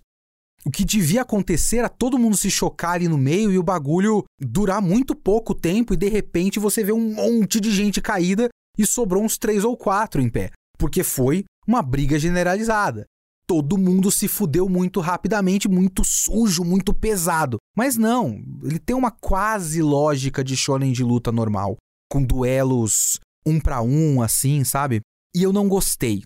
[0.63, 4.23] O que devia acontecer era todo mundo se chocar ali no meio e o bagulho
[4.39, 8.85] durar muito pouco tempo e de repente você vê um monte de gente caída e
[8.85, 13.05] sobrou uns três ou quatro em pé, porque foi uma briga generalizada.
[13.51, 17.57] Todo mundo se fudeu muito rapidamente, muito sujo, muito pesado.
[17.75, 21.75] Mas não, ele tem uma quase lógica de shonen de luta normal,
[22.09, 25.01] com duelos um para um, assim, sabe?
[25.35, 26.23] E eu não gostei.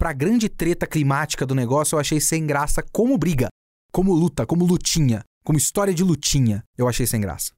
[0.00, 3.46] Pra grande treta climática do negócio, eu achei sem graça como briga,
[3.92, 7.52] como luta, como lutinha, como história de lutinha, eu achei sem graça.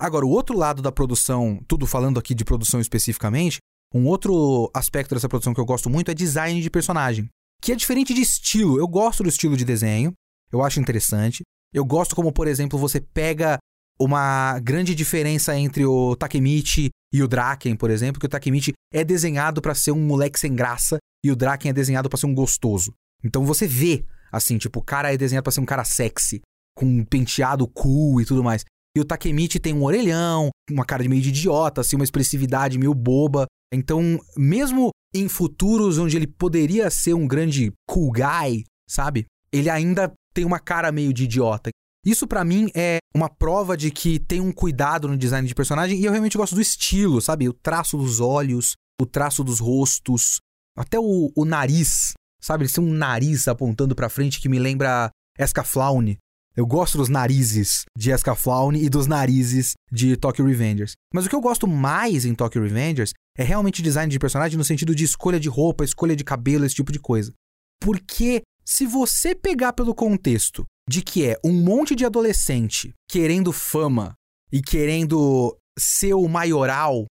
[0.00, 3.58] Agora, o outro lado da produção, tudo falando aqui de produção especificamente,
[3.92, 7.28] um outro aspecto dessa produção que eu gosto muito é design de personagem,
[7.64, 8.78] que é diferente de estilo.
[8.78, 10.12] Eu gosto do estilo de desenho,
[10.52, 11.42] eu acho interessante.
[11.72, 13.58] Eu gosto como, por exemplo, você pega
[13.98, 19.02] uma grande diferença entre o Takemichi e o Draken, por exemplo, que o Takemichi é
[19.02, 22.34] desenhado para ser um moleque sem graça e o Draken é desenhado para ser um
[22.34, 22.92] gostoso.
[23.24, 26.42] Então você vê, assim, tipo, o cara é desenhado para ser um cara sexy,
[26.76, 28.62] com um penteado cool e tudo mais.
[28.94, 32.78] E o Takemichi tem um orelhão, uma cara de meio de idiota, assim, uma expressividade
[32.78, 33.46] meio boba.
[33.74, 39.26] Então, mesmo em futuros onde ele poderia ser um grande cool guy, sabe?
[39.52, 41.70] Ele ainda tem uma cara meio de idiota.
[42.04, 45.98] Isso para mim é uma prova de que tem um cuidado no design de personagem
[45.98, 47.48] e eu realmente gosto do estilo, sabe?
[47.48, 50.38] O traço dos olhos, o traço dos rostos,
[50.76, 52.64] até o, o nariz, sabe?
[52.64, 56.18] Ele tem um nariz apontando para frente que me lembra Escaflowne,
[56.56, 60.92] eu gosto dos narizes de Escaflowne e dos narizes de Tokyo Revengers.
[61.12, 64.64] Mas o que eu gosto mais em Tokyo Revengers é realmente design de personagem no
[64.64, 67.32] sentido de escolha de roupa, escolha de cabelo, esse tipo de coisa.
[67.80, 74.14] Porque se você pegar pelo contexto de que é um monte de adolescente querendo fama
[74.52, 77.06] e querendo ser o maioral,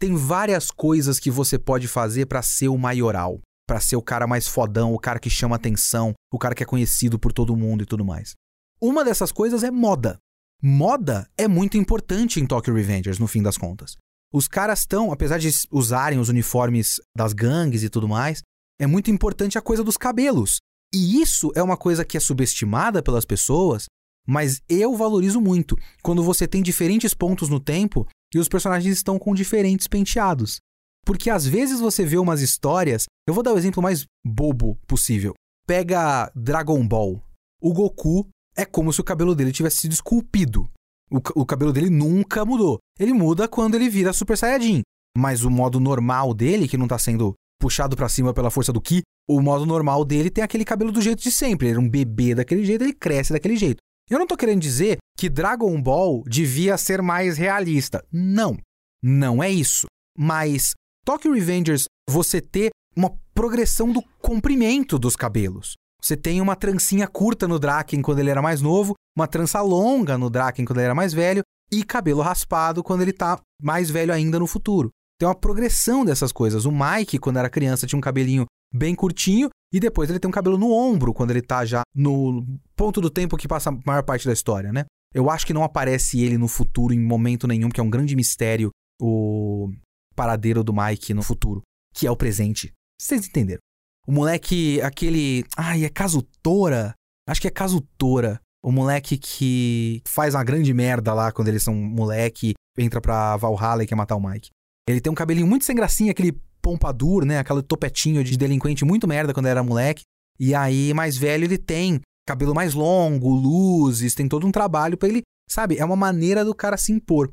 [0.00, 4.26] tem várias coisas que você pode fazer para ser o maioral, para ser o cara
[4.26, 7.84] mais fodão, o cara que chama atenção, o cara que é conhecido por todo mundo
[7.84, 8.34] e tudo mais.
[8.80, 10.18] Uma dessas coisas é moda.
[10.62, 13.96] Moda é muito importante em Tokyo Revengers, no fim das contas.
[14.32, 18.42] Os caras estão, apesar de usarem os uniformes das gangues e tudo mais,
[18.80, 20.58] é muito importante a coisa dos cabelos.
[20.94, 23.86] E isso é uma coisa que é subestimada pelas pessoas,
[24.26, 29.18] mas eu valorizo muito quando você tem diferentes pontos no tempo e os personagens estão
[29.18, 30.60] com diferentes penteados.
[31.04, 33.06] Porque às vezes você vê umas histórias.
[33.26, 35.34] Eu vou dar o exemplo mais bobo possível.
[35.66, 37.22] Pega Dragon Ball.
[37.60, 38.28] O Goku
[38.58, 40.68] é como se o cabelo dele tivesse sido esculpido.
[41.08, 42.78] O, o cabelo dele nunca mudou.
[42.98, 44.82] Ele muda quando ele vira Super Saiyajin.
[45.16, 48.80] Mas o modo normal dele, que não tá sendo puxado para cima pela força do
[48.80, 51.68] Ki, o modo normal dele tem aquele cabelo do jeito de sempre.
[51.68, 53.78] Ele era um bebê daquele jeito, ele cresce daquele jeito.
[54.10, 58.04] Eu não tô querendo dizer que Dragon Ball devia ser mais realista.
[58.12, 58.58] Não.
[59.02, 59.86] Não é isso.
[60.16, 60.72] Mas
[61.04, 65.74] Tokyo Revengers, você ter uma progressão do comprimento dos cabelos.
[66.02, 70.16] Você tem uma trancinha curta no Draken quando ele era mais novo, uma trança longa
[70.16, 74.12] no Draken quando ele era mais velho e cabelo raspado quando ele tá mais velho
[74.12, 74.90] ainda no futuro.
[75.18, 76.64] Tem uma progressão dessas coisas.
[76.64, 80.32] O Mike, quando era criança, tinha um cabelinho bem curtinho, e depois ele tem um
[80.32, 84.02] cabelo no ombro, quando ele tá já no ponto do tempo que passa a maior
[84.02, 84.84] parte da história, né?
[85.14, 88.14] Eu acho que não aparece ele no futuro em momento nenhum, que é um grande
[88.14, 89.70] mistério o
[90.14, 91.62] paradeiro do Mike no futuro,
[91.94, 92.72] que é o presente.
[93.00, 93.60] Vocês entenderam?
[94.06, 95.44] O moleque, aquele.
[95.56, 96.94] Ai, é Casutora?
[97.28, 98.40] Acho que é Casutora.
[98.62, 103.84] O moleque que faz uma grande merda lá quando eles são moleque, entra pra Valhalla
[103.84, 104.50] e quer matar o Mike.
[104.88, 107.38] Ele tem um cabelinho muito sem gracinha, aquele pompadour, né?
[107.38, 110.02] Aquele topetinho de delinquente muito merda quando era moleque.
[110.40, 115.08] E aí, mais velho, ele tem cabelo mais longo, luzes, tem todo um trabalho para
[115.08, 115.78] ele, sabe?
[115.78, 117.32] É uma maneira do cara se impor.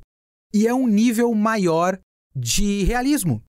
[0.54, 2.00] E é um nível maior
[2.36, 3.44] de realismo.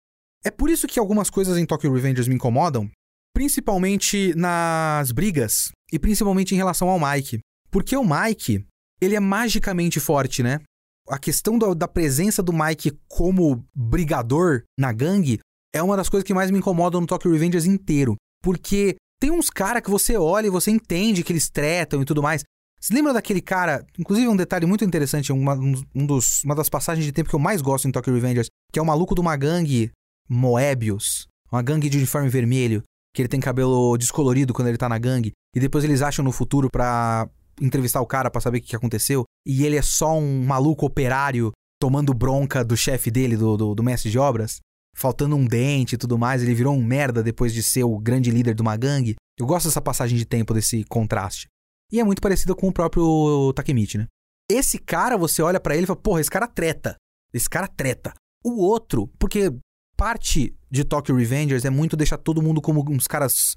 [0.44, 2.90] É por isso que algumas coisas em Tokyo Revengers me incomodam,
[3.36, 7.40] principalmente nas brigas e principalmente em relação ao Mike.
[7.70, 8.64] Porque o Mike,
[8.98, 10.62] ele é magicamente forte, né?
[11.06, 15.38] A questão da, da presença do Mike como brigador na gangue
[15.74, 18.16] é uma das coisas que mais me incomodam no Tokyo Revengers inteiro.
[18.42, 22.22] Porque tem uns caras que você olha e você entende que eles tretam e tudo
[22.22, 22.42] mais.
[22.80, 23.84] Você lembra daquele cara?
[23.98, 25.52] Inclusive, um detalhe muito interessante, uma,
[25.94, 28.78] um dos, uma das passagens de tempo que eu mais gosto em Tokyo Revengers, que
[28.78, 29.90] é o maluco de uma gangue
[30.26, 32.82] Moebius, uma gangue de uniforme vermelho,
[33.16, 36.30] que ele tem cabelo descolorido quando ele tá na gangue, e depois eles acham no
[36.30, 37.26] futuro pra
[37.58, 41.50] entrevistar o cara para saber o que aconteceu, e ele é só um maluco operário
[41.80, 44.60] tomando bronca do chefe dele, do, do, do mestre de obras
[44.96, 48.30] faltando um dente e tudo mais, ele virou um merda depois de ser o grande
[48.30, 49.14] líder de uma gangue.
[49.38, 51.48] Eu gosto dessa passagem de tempo, desse contraste.
[51.92, 54.06] E é muito parecida com o próprio Takemichi, né?
[54.50, 56.96] Esse cara, você olha para ele e fala, porra, esse cara treta.
[57.32, 58.14] Esse cara treta.
[58.42, 59.52] O outro, porque
[59.98, 63.54] parte de Tokyo Revengers é muito deixar todo mundo como uns caras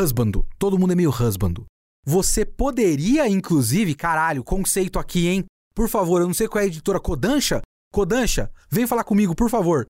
[0.00, 0.46] husbando.
[0.58, 1.66] Todo mundo é meio husbando.
[2.04, 5.44] Você poderia, inclusive, caralho, conceito aqui, hein?
[5.74, 7.60] Por favor, eu não sei qual é a editora Kodansha.
[7.92, 9.86] Kodansha, vem falar comigo, por favor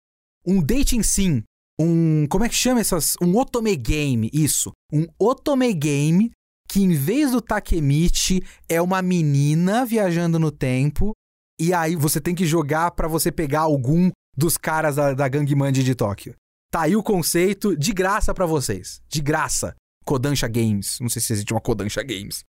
[0.46, 1.42] um dating sim,
[1.78, 2.26] um.
[2.28, 3.14] Como é que chama essas?
[3.20, 4.70] Um otome game, isso.
[4.92, 6.30] Um otome game
[6.68, 11.12] que em vez do Takemichi é uma menina viajando no tempo.
[11.60, 15.72] E aí você tem que jogar para você pegar algum dos caras da, da Gangmand
[15.72, 16.34] de Tóquio.
[16.76, 19.00] Tá aí o conceito de graça para vocês.
[19.08, 19.74] De graça.
[20.04, 20.98] Kodansha Games.
[21.00, 22.44] Não sei se existe uma Kodansha Games.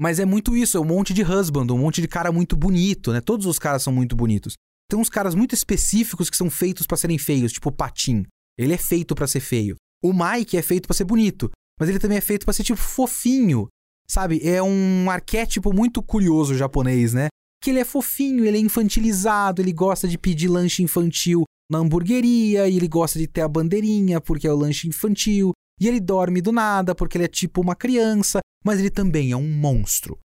[0.00, 3.12] Mas é muito isso, é um monte de husband, um monte de cara muito bonito,
[3.12, 3.20] né?
[3.20, 4.54] Todos os caras são muito bonitos.
[4.90, 8.24] Tem uns caras muito específicos que são feitos para serem feios, tipo o Patim.
[8.58, 9.76] Ele é feito para ser feio.
[10.02, 12.80] O Mike é feito para ser bonito, mas ele também é feito para ser tipo
[12.80, 13.68] fofinho.
[14.08, 14.40] Sabe?
[14.42, 17.28] É um arquétipo muito curioso japonês, né?
[17.62, 22.68] Que ele é fofinho, ele é infantilizado, ele gosta de pedir lanche infantil na hamburgueria,
[22.68, 26.40] e ele gosta de ter a bandeirinha porque é o lanche infantil, e ele dorme
[26.40, 30.18] do nada porque ele é tipo uma criança, mas ele também é um monstro.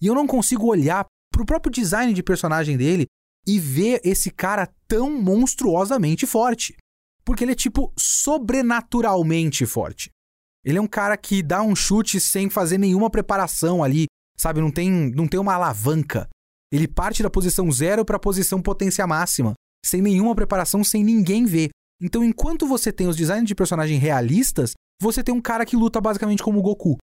[0.00, 3.06] E eu não consigo olhar pro próprio design de personagem dele
[3.46, 6.76] e ver esse cara tão monstruosamente forte.
[7.24, 10.10] Porque ele é, tipo, sobrenaturalmente forte.
[10.64, 14.06] Ele é um cara que dá um chute sem fazer nenhuma preparação ali,
[14.36, 14.60] sabe?
[14.60, 16.28] Não tem, não tem uma alavanca.
[16.72, 19.54] Ele parte da posição zero para a posição potência máxima,
[19.86, 21.70] sem nenhuma preparação, sem ninguém ver.
[22.00, 26.00] Então, enquanto você tem os designs de personagem realistas, você tem um cara que luta
[26.00, 26.96] basicamente como o Goku.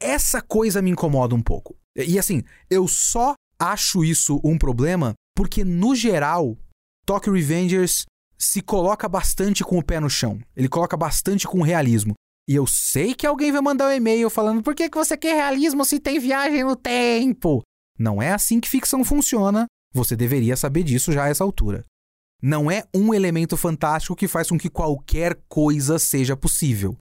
[0.00, 1.76] Essa coisa me incomoda um pouco.
[1.96, 6.56] E assim, eu só acho isso um problema porque, no geral,
[7.06, 8.04] Tokyo Revengers
[8.38, 10.40] se coloca bastante com o pé no chão.
[10.56, 12.14] Ele coloca bastante com o realismo.
[12.48, 15.34] E eu sei que alguém vai mandar um e-mail falando por que, que você quer
[15.34, 17.62] realismo se tem viagem no tempo?
[17.98, 19.66] Não é assim que ficção funciona.
[19.92, 21.84] Você deveria saber disso já a essa altura.
[22.46, 26.94] Não é um elemento fantástico que faz com que qualquer coisa seja possível.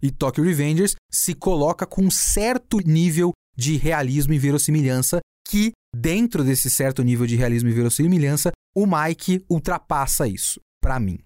[0.00, 5.18] E Tokyo Revengers se coloca com um certo nível de realismo e verossimilhança
[5.48, 11.18] que, dentro desse certo nível de realismo e verossimilhança, o Mike ultrapassa isso, para mim.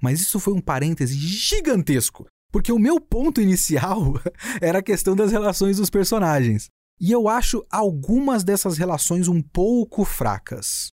[0.00, 4.14] Mas isso foi um parêntese gigantesco, porque o meu ponto inicial
[4.62, 6.68] era a questão das relações dos personagens.
[7.00, 10.90] E eu acho algumas dessas relações um pouco fracas.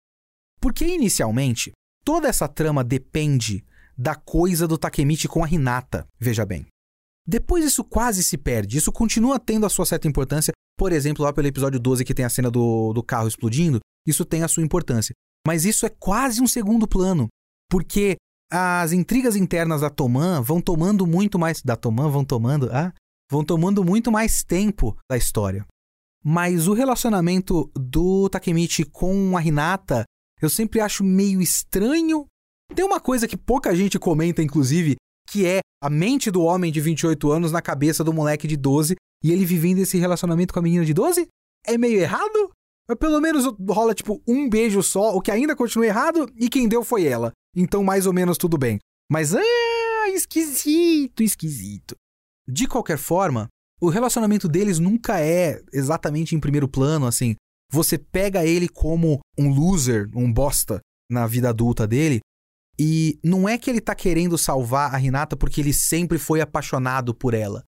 [0.61, 1.73] Porque inicialmente,
[2.05, 3.65] toda essa trama depende
[3.97, 6.67] da coisa do Takemichi com a Hinata, veja bem.
[7.27, 10.53] Depois isso quase se perde, isso continua tendo a sua certa importância.
[10.77, 14.25] Por exemplo, lá pelo episódio 12 que tem a cena do, do carro explodindo, isso
[14.25, 15.15] tem a sua importância.
[15.47, 17.29] Mas isso é quase um segundo plano,
[17.71, 18.17] porque
[18.51, 21.63] as intrigas internas da Toman vão tomando muito mais.
[21.63, 22.69] Da Toman vão tomando.
[22.73, 22.93] Ah?
[23.31, 25.65] Vão tomando muito mais tempo da história.
[26.23, 30.05] Mas o relacionamento do Takemichi com a Hinata
[30.43, 32.26] eu sempre acho meio estranho.
[32.74, 34.97] Tem uma coisa que pouca gente comenta, inclusive,
[35.28, 38.97] que é a mente do homem de 28 anos na cabeça do moleque de 12
[39.22, 41.28] e ele vivendo esse relacionamento com a menina de 12?
[41.64, 42.51] É meio errado?
[42.88, 46.68] Mas pelo menos rola tipo um beijo só, o que ainda continua errado, e quem
[46.68, 47.32] deu foi ela.
[47.57, 48.78] Então, mais ou menos tudo bem.
[49.11, 51.95] Mas, ah, esquisito, esquisito.
[52.49, 53.49] De qualquer forma,
[53.80, 57.36] o relacionamento deles nunca é exatamente em primeiro plano, assim.
[57.73, 62.20] Você pega ele como um loser, um bosta na vida adulta dele,
[62.79, 67.14] e não é que ele tá querendo salvar a Renata porque ele sempre foi apaixonado
[67.14, 67.62] por ela.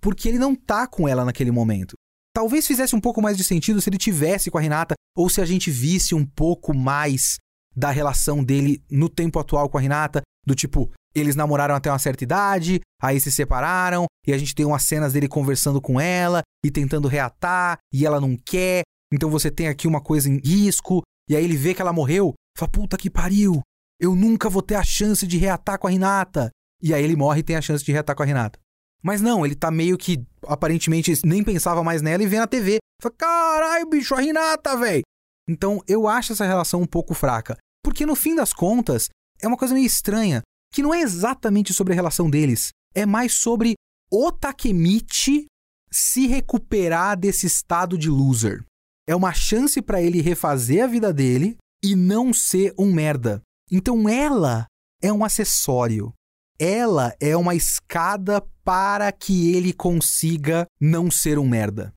[0.00, 1.94] Porque ele não tá com ela naquele momento.
[2.34, 5.40] Talvez fizesse um pouco mais de sentido se ele tivesse com a Renata, ou se
[5.40, 7.36] a gente visse um pouco mais
[7.76, 11.98] da relação dele no tempo atual com a Renata, do tipo, eles namoraram até uma
[11.98, 16.42] certa idade, aí se separaram, e a gente tem umas cenas dele conversando com ela
[16.64, 18.82] e tentando reatar, e ela não quer,
[19.14, 22.34] então você tem aqui uma coisa em risco, e aí ele vê que ela morreu,
[22.58, 23.60] fala, puta que pariu,
[24.00, 26.50] eu nunca vou ter a chance de reatar com a Renata.
[26.82, 28.58] E aí ele morre e tem a chance de reatar com a Renata.
[29.02, 32.78] Mas não, ele tá meio que, aparentemente, nem pensava mais nela e vê na TV.
[33.00, 35.02] Fala, caralho, bicho, a Renata, velho.
[35.48, 37.56] Então eu acho essa relação um pouco fraca.
[37.84, 39.08] Porque no fim das contas,
[39.40, 40.42] é uma coisa meio estranha,
[40.72, 43.74] que não é exatamente sobre a relação deles, é mais sobre
[44.10, 45.46] o Takemichi
[45.92, 48.64] se recuperar desse estado de loser.
[49.06, 53.42] É uma chance para ele refazer a vida dele e não ser um merda.
[53.70, 54.66] Então ela
[55.02, 56.12] é um acessório.
[56.58, 61.92] Ela é uma escada para que ele consiga não ser um merda.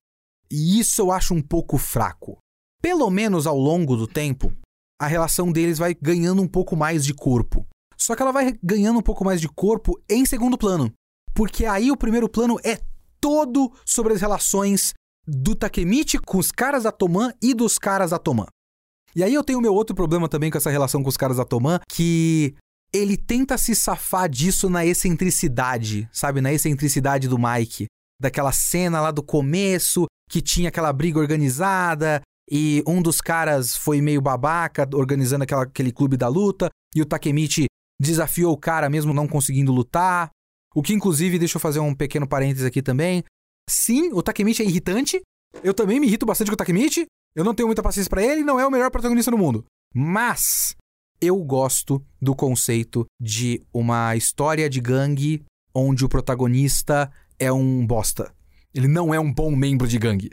[0.50, 2.38] E isso eu acho um pouco fraco.
[2.82, 4.52] Pelo menos ao longo do tempo,
[5.00, 7.66] a relação deles vai ganhando um pouco mais de corpo.
[7.96, 10.92] Só que ela vai ganhando um pouco mais de corpo em segundo plano.
[11.34, 12.78] Porque aí o primeiro plano é
[13.20, 14.92] todo sobre as relações
[15.28, 18.46] do Takemichi com os caras da Toman e dos caras da Toman.
[19.14, 21.44] E aí eu tenho meu outro problema também com essa relação com os caras da
[21.44, 22.54] Toman, que
[22.92, 26.40] ele tenta se safar disso na excentricidade, sabe?
[26.40, 27.86] Na excentricidade do Mike.
[28.20, 34.00] Daquela cena lá do começo, que tinha aquela briga organizada, e um dos caras foi
[34.00, 37.66] meio babaca organizando aquela, aquele clube da luta, e o Takemichi
[38.00, 40.30] desafiou o cara mesmo não conseguindo lutar.
[40.74, 43.22] O que, inclusive, deixa eu fazer um pequeno parênteses aqui também.
[43.68, 45.20] Sim, o Takemichi é irritante.
[45.62, 47.06] Eu também me irrito bastante com o Takemichi.
[47.34, 49.64] Eu não tenho muita paciência para ele, não é o melhor protagonista do mundo.
[49.94, 50.74] Mas
[51.20, 55.44] eu gosto do conceito de uma história de gangue
[55.74, 58.32] onde o protagonista é um bosta.
[58.74, 60.30] Ele não é um bom membro de gangue.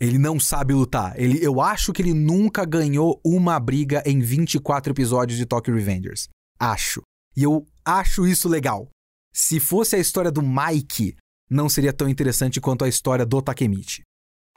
[0.00, 1.18] Ele não sabe lutar.
[1.18, 6.28] Ele, eu acho que ele nunca ganhou uma briga em 24 episódios de Tokyo Revengers.
[6.58, 7.02] Acho.
[7.36, 8.88] E eu acho isso legal.
[9.32, 11.16] Se fosse a história do Mike,
[11.48, 14.02] não seria tão interessante quanto a história do Takemichi.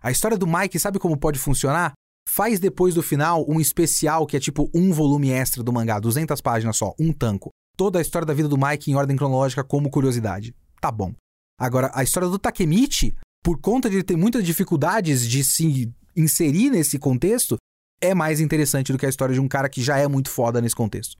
[0.01, 1.93] A história do Mike, sabe como pode funcionar?
[2.27, 6.39] Faz depois do final um especial que é tipo um volume extra do mangá, 200
[6.41, 7.49] páginas só, um tanco.
[7.75, 10.53] Toda a história da vida do Mike em ordem cronológica como curiosidade.
[10.79, 11.13] Tá bom.
[11.59, 13.13] Agora, a história do Takemichi
[13.43, 17.55] por conta de ele ter muitas dificuldades de se inserir nesse contexto,
[18.01, 20.61] é mais interessante do que a história de um cara que já é muito foda
[20.61, 21.15] nesse contexto.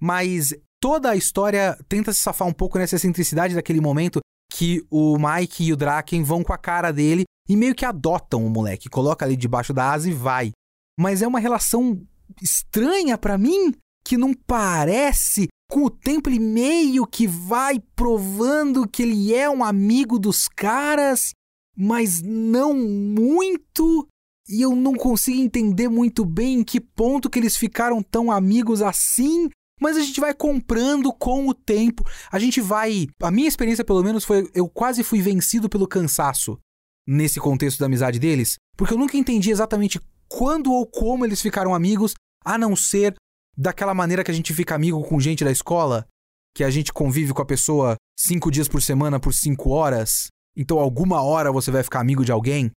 [0.00, 4.20] Mas toda a história tenta se safar um pouco nessa excentricidade daquele momento
[4.52, 8.44] que o Mike e o Draken vão com a cara dele e meio que adotam
[8.44, 10.52] o moleque, coloca ali debaixo da asa e vai.
[10.98, 12.00] Mas é uma relação
[12.40, 13.72] estranha para mim
[14.04, 19.64] que não parece com o tempo ele meio que vai provando que ele é um
[19.64, 21.32] amigo dos caras,
[21.74, 24.06] mas não muito.
[24.48, 28.82] E eu não consigo entender muito bem em que ponto que eles ficaram tão amigos
[28.82, 29.48] assim,
[29.80, 32.04] mas a gente vai comprando com o tempo.
[32.30, 33.08] A gente vai.
[33.20, 34.48] A minha experiência, pelo menos, foi.
[34.54, 36.58] Eu quase fui vencido pelo cansaço
[37.06, 41.74] nesse contexto da amizade deles, porque eu nunca entendi exatamente quando ou como eles ficaram
[41.74, 42.14] amigos,
[42.44, 43.14] a não ser
[43.56, 46.06] daquela maneira que a gente fica amigo com gente da escola,
[46.54, 50.28] que a gente convive com a pessoa cinco dias por semana por cinco horas.
[50.56, 52.70] Então, alguma hora você vai ficar amigo de alguém.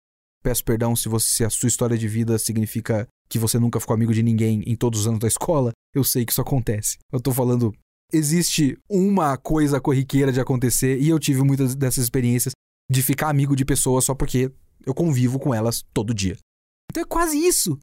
[0.43, 3.95] Peço perdão se, você, se a sua história de vida significa que você nunca ficou
[3.95, 5.73] amigo de ninguém em todos os anos da escola.
[5.95, 6.99] Eu sei que isso acontece.
[7.13, 7.73] Eu tô falando.
[8.13, 12.53] Existe uma coisa corriqueira de acontecer e eu tive muitas dessas experiências
[12.91, 14.53] de ficar amigo de pessoas só porque
[14.85, 16.37] eu convivo com elas todo dia.
[16.91, 17.79] Então é quase isso.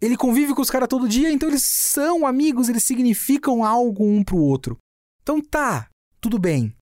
[0.00, 4.24] Ele convive com os caras todo dia, então eles são amigos, eles significam algo um
[4.24, 4.78] pro outro.
[5.22, 5.88] Então tá,
[6.20, 6.74] tudo bem.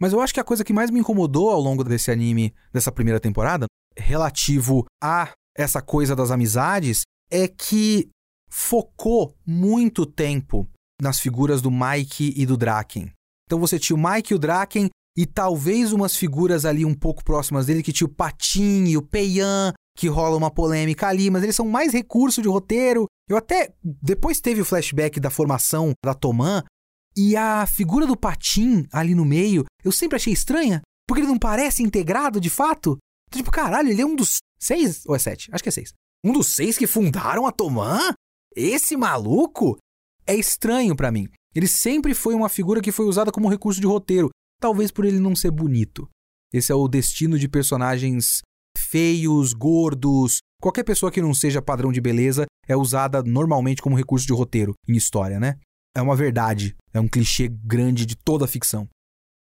[0.00, 2.90] Mas eu acho que a coisa que mais me incomodou ao longo desse anime, dessa
[2.90, 3.66] primeira temporada,
[3.96, 8.08] relativo a essa coisa das amizades, é que
[8.50, 10.68] focou muito tempo
[11.00, 13.10] nas figuras do Mike e do Draken.
[13.46, 17.24] Então você tinha o Mike e o Draken e talvez umas figuras ali um pouco
[17.24, 21.42] próximas dele, que tinha o Patin e o Peian, que rola uma polêmica ali, mas
[21.42, 23.06] eles são mais recurso de roteiro.
[23.28, 26.62] Eu até depois teve o flashback da formação da Toman,
[27.16, 31.38] e a figura do Patim ali no meio, eu sempre achei estranha, porque ele não
[31.38, 32.96] parece integrado de fato.
[33.30, 35.48] Então, tipo, caralho, ele é um dos seis, ou é sete?
[35.52, 35.94] Acho que é seis.
[36.24, 38.12] Um dos seis que fundaram a Toman?
[38.54, 39.78] Esse maluco?
[40.26, 41.28] É estranho para mim.
[41.54, 45.18] Ele sempre foi uma figura que foi usada como recurso de roteiro, talvez por ele
[45.18, 46.08] não ser bonito.
[46.52, 48.40] Esse é o destino de personagens
[48.76, 54.26] feios, gordos, qualquer pessoa que não seja padrão de beleza é usada normalmente como recurso
[54.26, 55.58] de roteiro em história, né?
[55.96, 58.88] É uma verdade, é um clichê grande de toda a ficção.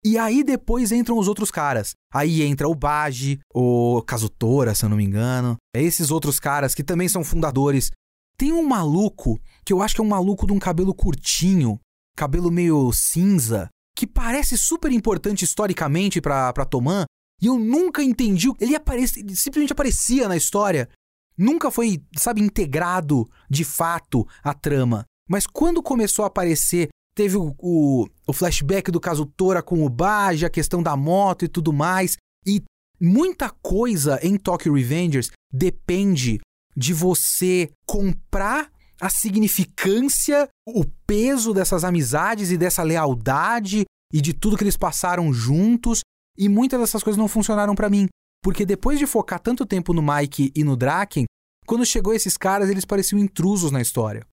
[0.04, 1.93] E aí depois entram os outros caras.
[2.12, 5.58] Aí entra o Baji, o Kazutora, se eu não me engano.
[5.76, 7.91] Esses outros caras que também são fundadores.
[8.36, 11.80] Tem um maluco, que eu acho que é um maluco de um cabelo curtinho,
[12.18, 17.06] cabelo meio cinza, que parece super importante historicamente pra, pra Toman,
[17.39, 18.47] e eu nunca entendi.
[18.60, 20.89] Ele, aparece, ele simplesmente aparecia na história.
[21.38, 25.06] Nunca foi, sabe, integrado de fato à trama.
[25.30, 29.89] Mas quando começou a aparecer, teve o, o, o flashback do caso Tora com o
[29.89, 32.18] Baji, a questão da moto e tudo mais.
[32.45, 32.64] E
[32.99, 36.39] muita coisa em Tokyo Revengers depende
[36.76, 43.84] de você comprar a significância, o peso dessas amizades e dessa lealdade
[44.14, 46.01] e de tudo que eles passaram juntos
[46.38, 48.07] e muitas dessas coisas não funcionaram para mim.
[48.43, 51.26] Porque depois de focar tanto tempo no Mike e no Draken,
[51.66, 54.26] quando chegou esses caras, eles pareciam intrusos na história.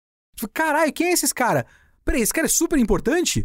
[0.52, 1.66] Caralho, quem é esses cara?
[2.08, 3.44] Peraí, esse cara é super importante?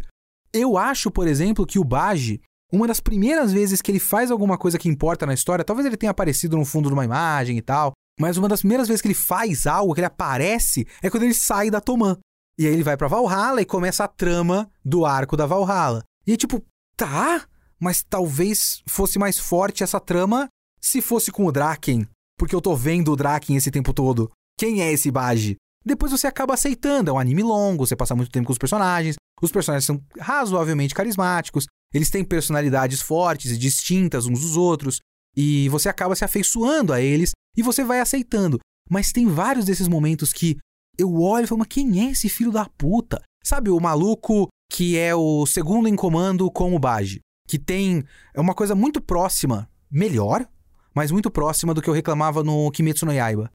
[0.50, 2.40] Eu acho, por exemplo, que o Baji,
[2.72, 5.98] uma das primeiras vezes que ele faz alguma coisa que importa na história, talvez ele
[5.98, 9.08] tenha aparecido no fundo de uma imagem e tal, mas uma das primeiras vezes que
[9.08, 12.16] ele faz algo, que ele aparece, é quando ele sai da Toman.
[12.58, 16.02] E aí ele vai pra Valhalla e começa a trama do arco da Valhalla.
[16.26, 16.64] E é tipo,
[16.96, 17.46] tá,
[17.78, 20.48] mas talvez fosse mais forte essa trama
[20.80, 22.08] se fosse com o Draken,
[22.38, 24.32] porque eu tô vendo o Draken esse tempo todo.
[24.58, 25.56] Quem é esse Baji?
[25.84, 29.16] Depois você acaba aceitando, é um anime longo, você passa muito tempo com os personagens,
[29.42, 35.00] os personagens são razoavelmente carismáticos, eles têm personalidades fortes e distintas uns dos outros,
[35.36, 38.58] e você acaba se afeiçoando a eles e você vai aceitando.
[38.90, 40.56] Mas tem vários desses momentos que
[40.96, 43.20] eu olho e falo, mas quem é esse filho da puta?
[43.42, 48.40] Sabe, o maluco que é o segundo em comando com o Baji que tem é
[48.40, 50.46] uma coisa muito próxima, melhor,
[50.94, 53.50] mas muito próxima do que eu reclamava no Kimetsu no Yaiba.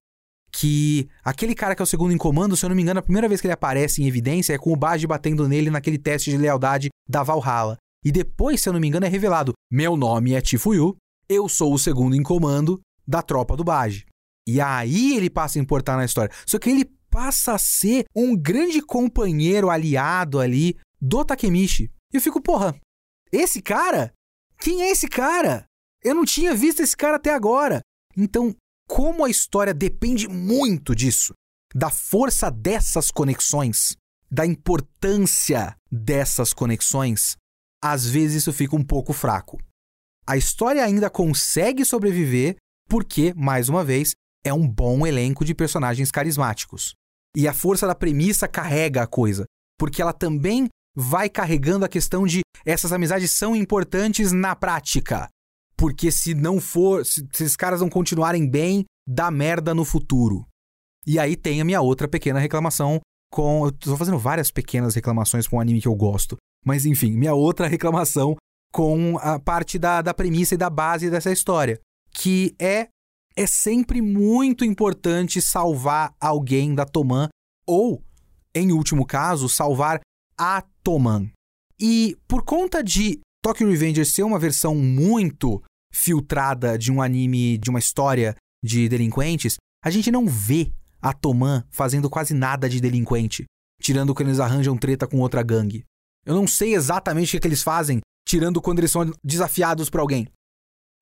[0.51, 3.03] Que aquele cara que é o segundo em comando, se eu não me engano, a
[3.03, 6.31] primeira vez que ele aparece em evidência é com o Baji batendo nele naquele teste
[6.31, 7.77] de lealdade da Valhalla.
[8.03, 10.95] E depois, se eu não me engano, é revelado: meu nome é Tifuyu,
[11.27, 14.05] eu sou o segundo em comando da tropa do Baji.
[14.47, 16.33] E aí ele passa a importar na história.
[16.45, 21.91] Só que ele passa a ser um grande companheiro aliado ali do Takemichi.
[22.11, 22.75] E eu fico, porra,
[23.31, 24.11] esse cara?
[24.59, 25.65] Quem é esse cara?
[26.03, 27.81] Eu não tinha visto esse cara até agora.
[28.17, 28.55] Então,
[28.89, 31.33] como a história depende muito disso,
[31.75, 33.95] da força dessas conexões,
[34.31, 37.37] da importância dessas conexões,
[37.83, 39.59] às vezes isso fica um pouco fraco.
[40.25, 42.55] A história ainda consegue sobreviver
[42.89, 44.13] porque, mais uma vez,
[44.43, 46.95] é um bom elenco de personagens carismáticos.
[47.37, 49.45] E a força da premissa carrega a coisa,
[49.77, 55.29] porque ela também vai carregando a questão de essas amizades são importantes na prática.
[55.79, 60.45] Porque se não for, se, se esses caras não continuarem bem, dá merda no futuro.
[61.07, 62.99] E aí tem a minha outra pequena reclamação
[63.31, 63.65] com.
[63.65, 66.35] Eu tô fazendo várias pequenas reclamações com um anime que eu gosto.
[66.65, 68.35] Mas enfim, minha outra reclamação
[68.73, 71.79] com a parte da, da premissa e da base dessa história.
[72.11, 72.89] Que é.
[73.35, 77.29] É sempre muito importante salvar alguém da Toman,
[77.65, 78.03] ou,
[78.53, 80.01] em último caso, salvar
[80.37, 81.31] Atoman.
[81.79, 87.69] E por conta de Tokyo Revengers ser uma versão muito filtrada de um anime, de
[87.69, 90.71] uma história de delinquentes, a gente não vê
[91.01, 93.45] a Toman fazendo quase nada de delinquente,
[93.81, 95.83] tirando quando eles arranjam treta com outra gangue.
[96.25, 99.89] Eu não sei exatamente o que, é que eles fazem, tirando quando eles são desafiados
[99.89, 100.27] por alguém.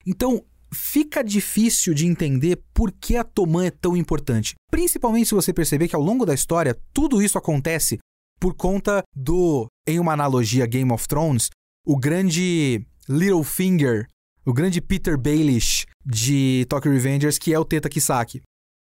[0.06, 4.56] Então, fica difícil de entender por que a Toman é tão importante.
[4.70, 7.98] Principalmente se você perceber que ao longo da história, tudo isso acontece
[8.40, 11.50] por conta do, em uma analogia Game of Thrones,
[11.86, 14.08] o grande Littlefinger,
[14.48, 18.42] o grande Peter Baelish de Tokyo Revengers, que é o Teta Kisaki.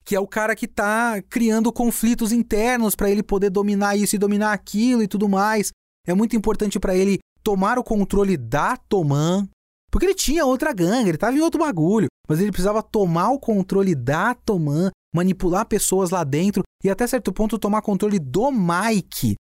[0.06, 4.20] Que é o cara que tá criando conflitos internos para ele poder dominar isso e
[4.20, 5.72] dominar aquilo e tudo mais.
[6.08, 9.50] É muito importante para ele tomar o controle da Toman,
[9.92, 13.40] porque ele tinha outra gangue, ele tava em outro bagulho, mas ele precisava tomar o
[13.40, 19.36] controle da Toman, manipular pessoas lá dentro e até certo ponto tomar controle do Mike.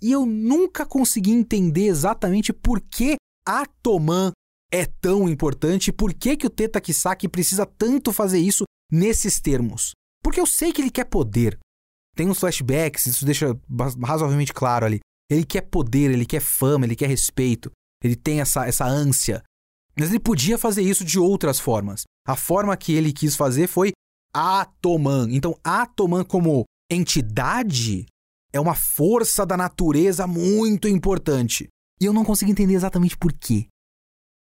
[0.00, 3.16] E eu nunca consegui entender exatamente por que
[3.46, 4.32] a Toman
[4.72, 9.92] é tão importante, por que, que o Teta Kisaki precisa tanto fazer isso nesses termos.
[10.22, 11.58] Porque eu sei que ele quer poder.
[12.16, 13.58] Tem uns flashbacks, isso deixa
[14.04, 15.00] razoavelmente claro ali.
[15.30, 17.70] Ele quer poder, ele quer fama, ele quer respeito.
[18.02, 19.42] Ele tem essa, essa ânsia.
[19.96, 22.02] Mas ele podia fazer isso de outras formas.
[22.26, 23.92] A forma que ele quis fazer foi
[24.34, 25.28] Atoman.
[25.30, 28.06] Então, Atoman como entidade
[28.52, 31.68] é uma força da natureza muito importante.
[32.00, 33.66] E eu não consigo entender exatamente por quê.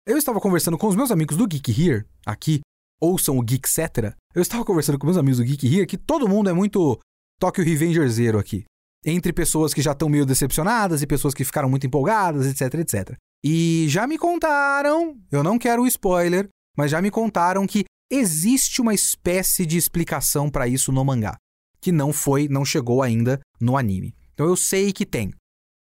[0.05, 2.59] Eu estava conversando com os meus amigos do Geek Here, aqui,
[2.99, 4.17] ouçam o Geek Cetera.
[4.35, 6.99] Eu estava conversando com meus amigos do Geek Here que todo mundo é muito
[7.39, 8.65] Tokyo Revenger Zero aqui.
[9.05, 13.17] Entre pessoas que já estão meio decepcionadas e pessoas que ficaram muito empolgadas, etc, etc.
[13.41, 18.93] E já me contaram, eu não quero spoiler, mas já me contaram que existe uma
[18.93, 21.37] espécie de explicação para isso no mangá,
[21.79, 24.13] que não foi, não chegou ainda no anime.
[24.33, 25.33] Então eu sei que tem.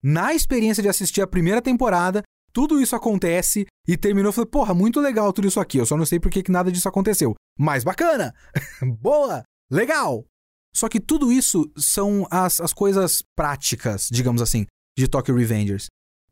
[0.03, 2.21] Na experiência de assistir a primeira temporada,
[2.53, 4.31] tudo isso acontece e terminou.
[4.31, 5.77] Falei, porra, muito legal tudo isso aqui.
[5.77, 7.35] Eu só não sei por que nada disso aconteceu.
[7.57, 8.33] Mas bacana!
[8.99, 9.43] Boa!
[9.69, 10.25] Legal!
[10.73, 14.65] Só que tudo isso são as, as coisas práticas, digamos assim,
[14.97, 15.85] de Tokyo Revengers.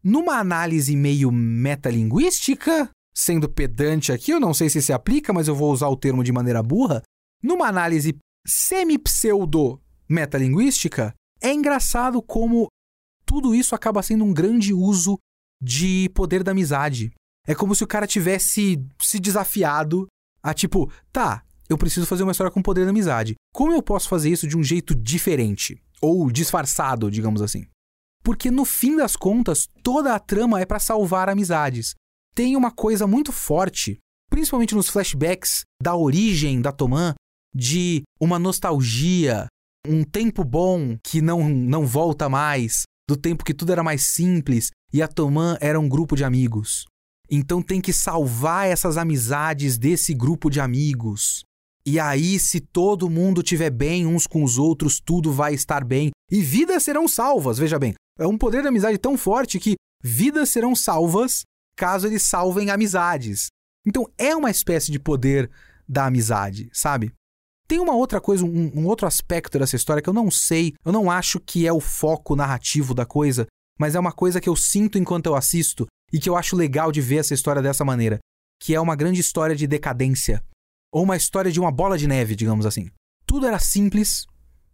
[0.03, 5.55] Numa análise meio metalinguística, sendo pedante aqui, eu não sei se se aplica, mas eu
[5.55, 7.03] vou usar o termo de maneira burra.
[7.43, 8.17] Numa análise
[8.47, 12.67] semi-pseudo-metalinguística, é engraçado como
[13.25, 15.17] tudo isso acaba sendo um grande uso
[15.61, 17.11] de poder da amizade.
[17.47, 20.07] É como se o cara tivesse se desafiado
[20.41, 23.35] a tipo, tá, eu preciso fazer uma história com poder da amizade.
[23.53, 25.81] Como eu posso fazer isso de um jeito diferente?
[26.01, 27.67] Ou disfarçado, digamos assim.
[28.23, 31.93] Porque no fim das contas, toda a trama é para salvar amizades.
[32.35, 33.97] Tem uma coisa muito forte,
[34.29, 37.13] principalmente nos flashbacks da origem da Toman,
[37.53, 39.47] de uma nostalgia,
[39.87, 44.69] um tempo bom que não, não volta mais, do tempo que tudo era mais simples
[44.93, 46.85] e a Toman era um grupo de amigos.
[47.27, 51.43] Então tem que salvar essas amizades desse grupo de amigos.
[51.83, 56.11] E aí, se todo mundo tiver bem uns com os outros, tudo vai estar bem.
[56.31, 57.95] E vidas serão salvas, veja bem.
[58.19, 61.41] É um poder de amizade tão forte que vidas serão salvas
[61.75, 63.47] caso eles salvem amizades.
[63.87, 65.49] Então é uma espécie de poder
[65.87, 67.11] da amizade, sabe?
[67.69, 70.91] Tem uma outra coisa, um, um, outro aspecto dessa história que eu não sei, eu
[70.91, 73.45] não acho que é o foco narrativo da coisa,
[73.79, 76.91] mas é uma coisa que eu sinto enquanto eu assisto e que eu acho legal
[76.91, 78.17] de ver essa história dessa maneira,
[78.59, 80.43] que é uma grande história de decadência,
[80.91, 82.89] ou uma história de uma bola de neve, digamos assim.
[83.27, 84.25] Tudo era simples,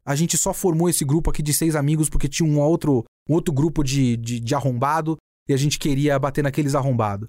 [0.06, 3.34] a gente só formou esse grupo aqui de seis amigos porque tinha um outro, um
[3.34, 5.18] outro grupo de, de, de arrombado
[5.50, 7.28] e a gente queria bater naqueles arrombados.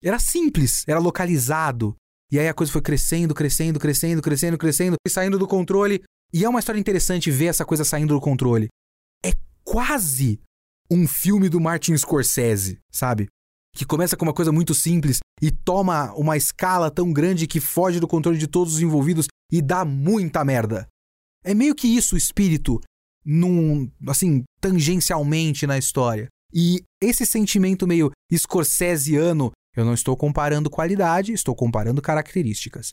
[0.00, 1.96] Era simples, era localizado.
[2.34, 6.02] E aí a coisa foi crescendo, crescendo, crescendo, crescendo, crescendo, e saindo do controle.
[6.32, 8.66] E é uma história interessante ver essa coisa saindo do controle.
[9.24, 9.30] É
[9.62, 10.40] quase
[10.90, 13.28] um filme do Martin Scorsese, sabe?
[13.72, 18.00] Que começa com uma coisa muito simples e toma uma escala tão grande que foge
[18.00, 20.88] do controle de todos os envolvidos e dá muita merda.
[21.44, 22.80] É meio que isso o espírito,
[23.24, 26.26] num, assim, tangencialmente na história.
[26.52, 32.92] E esse sentimento meio scorsesiano, eu não estou comparando qualidade, estou comparando características.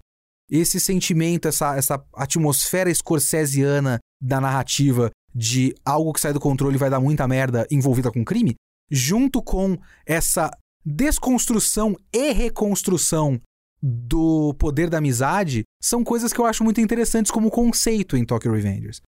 [0.49, 6.79] Esse sentimento, essa, essa atmosfera scorsesiana da narrativa de algo que sai do controle e
[6.79, 8.55] vai dar muita merda envolvida com crime,
[8.89, 10.51] junto com essa
[10.85, 13.39] desconstrução e reconstrução
[13.81, 18.51] do poder da amizade são coisas que eu acho muito interessantes como conceito em Tokyo
[18.51, 19.01] Revengers.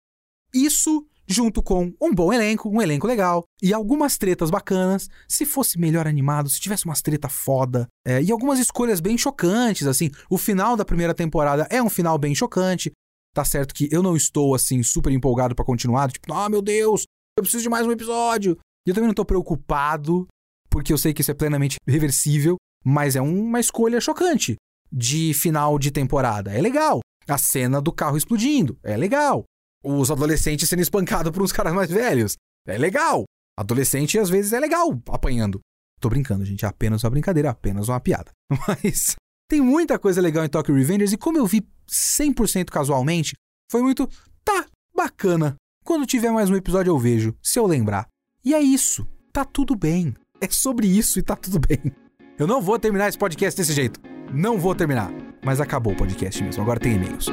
[0.55, 5.09] Isso junto com um bom elenco, um elenco legal e algumas tretas bacanas.
[5.29, 9.87] Se fosse melhor animado, se tivesse umas treta foda é, e algumas escolhas bem chocantes,
[9.87, 10.11] assim.
[10.29, 12.91] O final da primeira temporada é um final bem chocante.
[13.33, 16.61] Tá certo que eu não estou assim super empolgado para continuar, tipo, ah, oh, meu
[16.61, 17.05] Deus,
[17.39, 18.59] eu preciso de mais um episódio.
[18.85, 20.27] E eu também não tô preocupado,
[20.69, 24.57] porque eu sei que isso é plenamente reversível, mas é uma escolha chocante
[24.91, 26.53] de final de temporada.
[26.53, 27.01] É legal.
[27.29, 28.77] A cena do carro explodindo.
[28.83, 29.45] É legal.
[29.83, 32.37] Os adolescentes sendo espancados por uns caras mais velhos.
[32.67, 33.25] É legal.
[33.59, 35.61] Adolescente às vezes é legal apanhando.
[36.01, 36.65] Tô brincando, gente.
[36.65, 38.31] É apenas uma brincadeira, é apenas uma piada.
[38.69, 39.17] Mas
[39.49, 43.35] tem muita coisa legal em Tokyo Revengers e como eu vi 100% casualmente,
[43.71, 44.09] foi muito,
[44.45, 45.57] tá, bacana.
[45.85, 48.07] Quando tiver mais um episódio eu vejo, se eu lembrar.
[48.45, 49.07] E é isso.
[49.33, 50.15] Tá tudo bem.
[50.41, 51.93] É sobre isso e tá tudo bem.
[52.39, 54.01] Eu não vou terminar esse podcast desse jeito.
[54.33, 55.13] Não vou terminar.
[55.45, 56.63] Mas acabou o podcast mesmo.
[56.63, 57.27] Agora tem e-mails.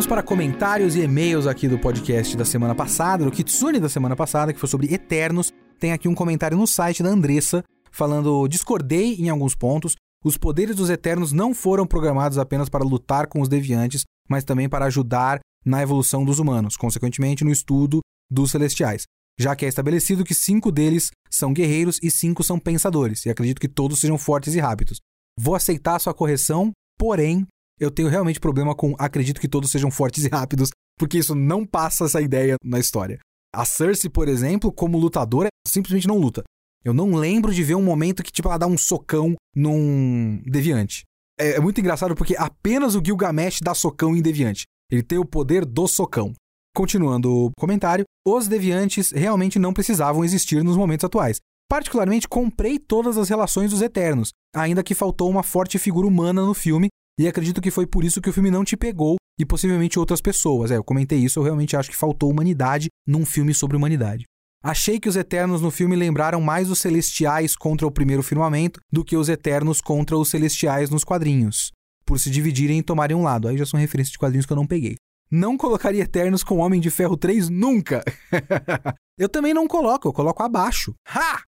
[0.00, 4.16] Vamos para comentários e e-mails aqui do podcast da semana passada, do Kitsune da semana
[4.16, 5.52] passada, que foi sobre Eternos.
[5.78, 9.96] Tem aqui um comentário no site da Andressa falando: discordei em alguns pontos.
[10.24, 14.70] Os poderes dos Eternos não foram programados apenas para lutar com os deviantes, mas também
[14.70, 19.02] para ajudar na evolução dos humanos, consequentemente no estudo dos celestiais,
[19.38, 23.60] já que é estabelecido que cinco deles são guerreiros e cinco são pensadores, e acredito
[23.60, 24.98] que todos sejam fortes e rápidos.
[25.38, 27.46] Vou aceitar sua correção, porém,
[27.80, 31.64] eu tenho realmente problema com acredito que todos sejam fortes e rápidos, porque isso não
[31.64, 33.18] passa essa ideia na história.
[33.52, 36.44] A Cersei, por exemplo, como lutadora, simplesmente não luta.
[36.84, 41.02] Eu não lembro de ver um momento que, tipo, ela dá um socão num deviante.
[41.38, 44.64] É, é muito engraçado porque apenas o Gilgamesh dá socão em deviante.
[44.90, 46.32] Ele tem o poder do socão.
[46.74, 51.40] Continuando o comentário, os deviantes realmente não precisavam existir nos momentos atuais.
[51.68, 56.54] Particularmente, comprei todas as relações dos Eternos, ainda que faltou uma forte figura humana no
[56.54, 56.88] filme,
[57.18, 60.20] e acredito que foi por isso que o filme não te pegou e possivelmente outras
[60.20, 60.70] pessoas.
[60.70, 64.24] É, eu comentei isso, eu realmente acho que faltou humanidade num filme sobre humanidade.
[64.62, 69.02] Achei que os Eternos no filme lembraram mais os Celestiais contra o primeiro firmamento do
[69.02, 71.72] que os Eternos contra os Celestiais nos quadrinhos,
[72.04, 73.48] por se dividirem e tomarem um lado.
[73.48, 74.96] Aí já são referências de quadrinhos que eu não peguei.
[75.30, 78.02] Não colocaria Eternos com Homem de Ferro 3 nunca.
[79.16, 80.92] eu também não coloco, eu coloco abaixo.
[81.08, 81.40] Ha!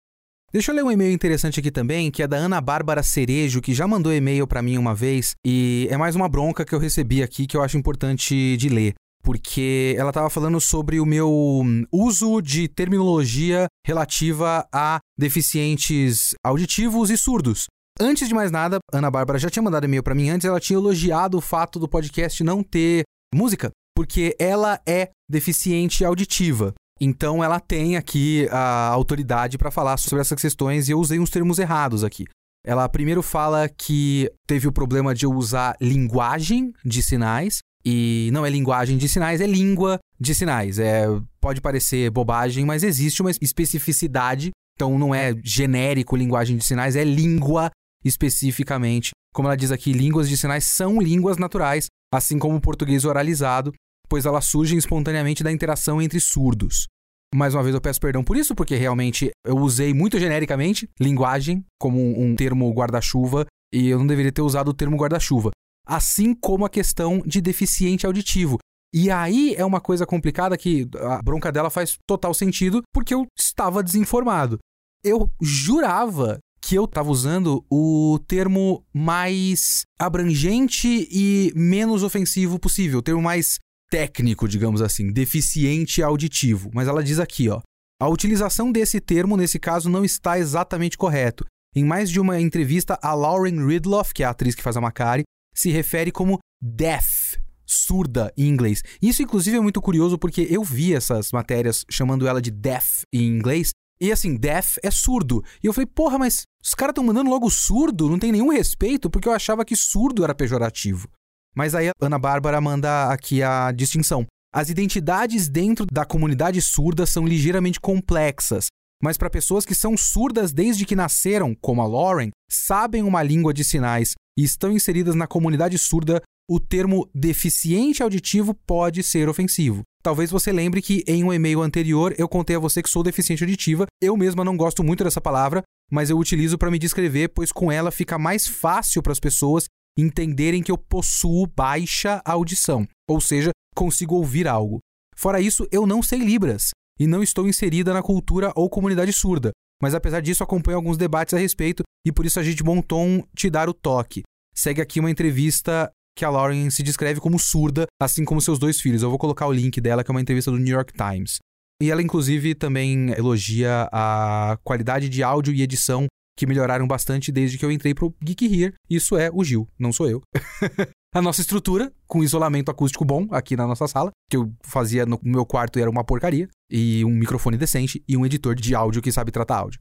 [0.54, 3.74] Deixa eu ler um e-mail interessante aqui também, que é da Ana Bárbara Cerejo, que
[3.74, 7.24] já mandou e-mail para mim uma vez, e é mais uma bronca que eu recebi
[7.24, 8.94] aqui que eu acho importante de ler.
[9.24, 17.18] Porque ela estava falando sobre o meu uso de terminologia relativa a deficientes auditivos e
[17.18, 17.68] surdos.
[17.98, 20.78] Antes de mais nada, Ana Bárbara já tinha mandado e-mail para mim antes, ela tinha
[20.78, 26.74] elogiado o fato do podcast não ter música, porque ela é deficiente auditiva.
[27.04, 31.32] Então ela tem aqui a autoridade para falar sobre essas questões e eu usei uns
[31.32, 32.26] termos errados aqui.
[32.64, 38.46] Ela primeiro fala que teve o problema de eu usar linguagem de sinais e não
[38.46, 40.78] é linguagem de sinais, é língua de sinais.
[40.78, 41.08] É,
[41.40, 44.52] pode parecer bobagem, mas existe uma especificidade.
[44.76, 47.72] Então não é genérico linguagem de sinais, é língua
[48.06, 49.10] especificamente.
[49.34, 53.74] Como ela diz aqui, línguas de sinais são línguas naturais, assim como o português oralizado,
[54.12, 56.86] pois elas surgem espontaneamente da interação entre surdos.
[57.34, 61.64] Mais uma vez eu peço perdão por isso, porque realmente eu usei muito genericamente linguagem
[61.80, 65.52] como um, termo guarda-chuva e eu não deveria ter usado o termo guarda-chuva.
[65.88, 68.58] Assim como a questão de deficiente auditivo.
[68.94, 73.26] E aí é uma coisa complicada que a bronca dela faz total sentido, porque eu
[73.40, 74.60] estava desinformado.
[75.06, 83.02] Eu jurava que eu estava usando o termo mais abrangente e menos ofensivo possível, o
[83.02, 83.58] termo mais
[83.92, 86.72] técnico, digamos assim, deficiente auditivo.
[86.74, 87.60] Mas ela diz aqui, ó,
[88.02, 91.46] a utilização desse termo nesse caso não está exatamente correto.
[91.76, 94.82] Em mais de uma entrevista, a Lauren Ridloff, que é a atriz que faz a
[94.82, 95.24] Macari,
[95.54, 98.82] se refere como deaf, surda em inglês.
[99.02, 103.28] Isso, inclusive, é muito curioso porque eu vi essas matérias chamando ela de deaf em
[103.28, 103.72] inglês
[104.02, 105.44] e assim, deaf é surdo.
[105.62, 108.10] E eu falei, porra, mas os caras estão mandando logo surdo?
[108.10, 111.08] Não tem nenhum respeito, porque eu achava que surdo era pejorativo.
[111.56, 114.26] Mas aí a Ana Bárbara manda aqui a distinção.
[114.54, 118.68] As identidades dentro da comunidade surda são ligeiramente complexas,
[119.02, 123.54] mas para pessoas que são surdas desde que nasceram, como a Lauren, sabem uma língua
[123.54, 129.84] de sinais e estão inseridas na comunidade surda, o termo deficiente auditivo pode ser ofensivo.
[130.04, 133.44] Talvez você lembre que em um e-mail anterior eu contei a você que sou deficiente
[133.44, 133.86] auditiva.
[134.02, 137.72] Eu mesma não gosto muito dessa palavra, mas eu utilizo para me descrever, pois com
[137.72, 139.66] ela fica mais fácil para as pessoas
[139.98, 144.80] entenderem que eu possuo baixa audição, ou seja, consigo ouvir algo.
[145.16, 149.52] Fora isso, eu não sei Libras e não estou inserida na cultura ou comunidade surda,
[149.82, 153.24] mas apesar disso acompanho alguns debates a respeito e por isso a gente montou um
[153.36, 154.24] Te Dar o Toque.
[154.56, 158.80] Segue aqui uma entrevista que a Lauren se descreve como surda, assim como seus dois
[158.82, 159.02] filhos.
[159.02, 161.38] Eu vou colocar o link dela, que é uma entrevista do New York Times.
[161.82, 166.06] E ela, inclusive, também elogia a qualidade de áudio e edição
[166.38, 168.74] que melhoraram bastante desde que eu entrei pro Geek Here.
[168.90, 170.22] Isso é o Gil, não sou eu.
[171.14, 175.20] a nossa estrutura, com isolamento acústico bom aqui na nossa sala, que eu fazia no
[175.24, 179.02] meu quarto e era uma porcaria, e um microfone decente e um editor de áudio
[179.02, 179.80] que sabe tratar áudio.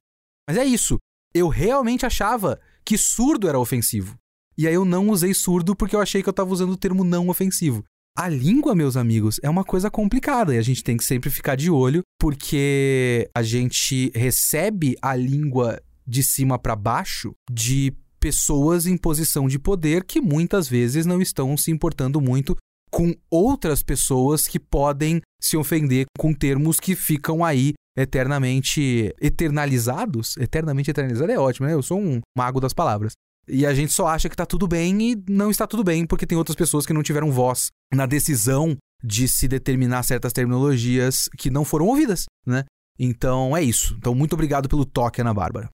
[0.48, 0.98] Mas é isso.
[1.32, 4.16] Eu realmente achava que surdo era ofensivo.
[4.59, 7.05] E aí eu não usei surdo porque eu achei que eu estava usando o termo
[7.05, 7.84] não ofensivo.
[8.18, 11.55] A língua, meus amigos, é uma coisa complicada e a gente tem que sempre ficar
[11.55, 15.80] de olho porque a gente recebe a língua
[16.11, 21.57] de cima para baixo de pessoas em posição de poder que muitas vezes não estão
[21.57, 22.57] se importando muito
[22.91, 30.37] com outras pessoas que podem se ofender com termos que ficam aí eternamente eternalizados.
[30.37, 31.75] Eternamente eternalizado é ótimo, né?
[31.75, 33.13] Eu sou um mago das palavras.
[33.49, 36.27] E a gente só acha que tá tudo bem e não está tudo bem porque
[36.27, 41.51] tem outras pessoas que não tiveram voz na decisão de se determinar certas terminologias que
[41.51, 42.65] não foram ouvidas, né?
[42.99, 43.95] Então é isso.
[43.99, 45.69] Então muito obrigado pelo toque, Ana Bárbara.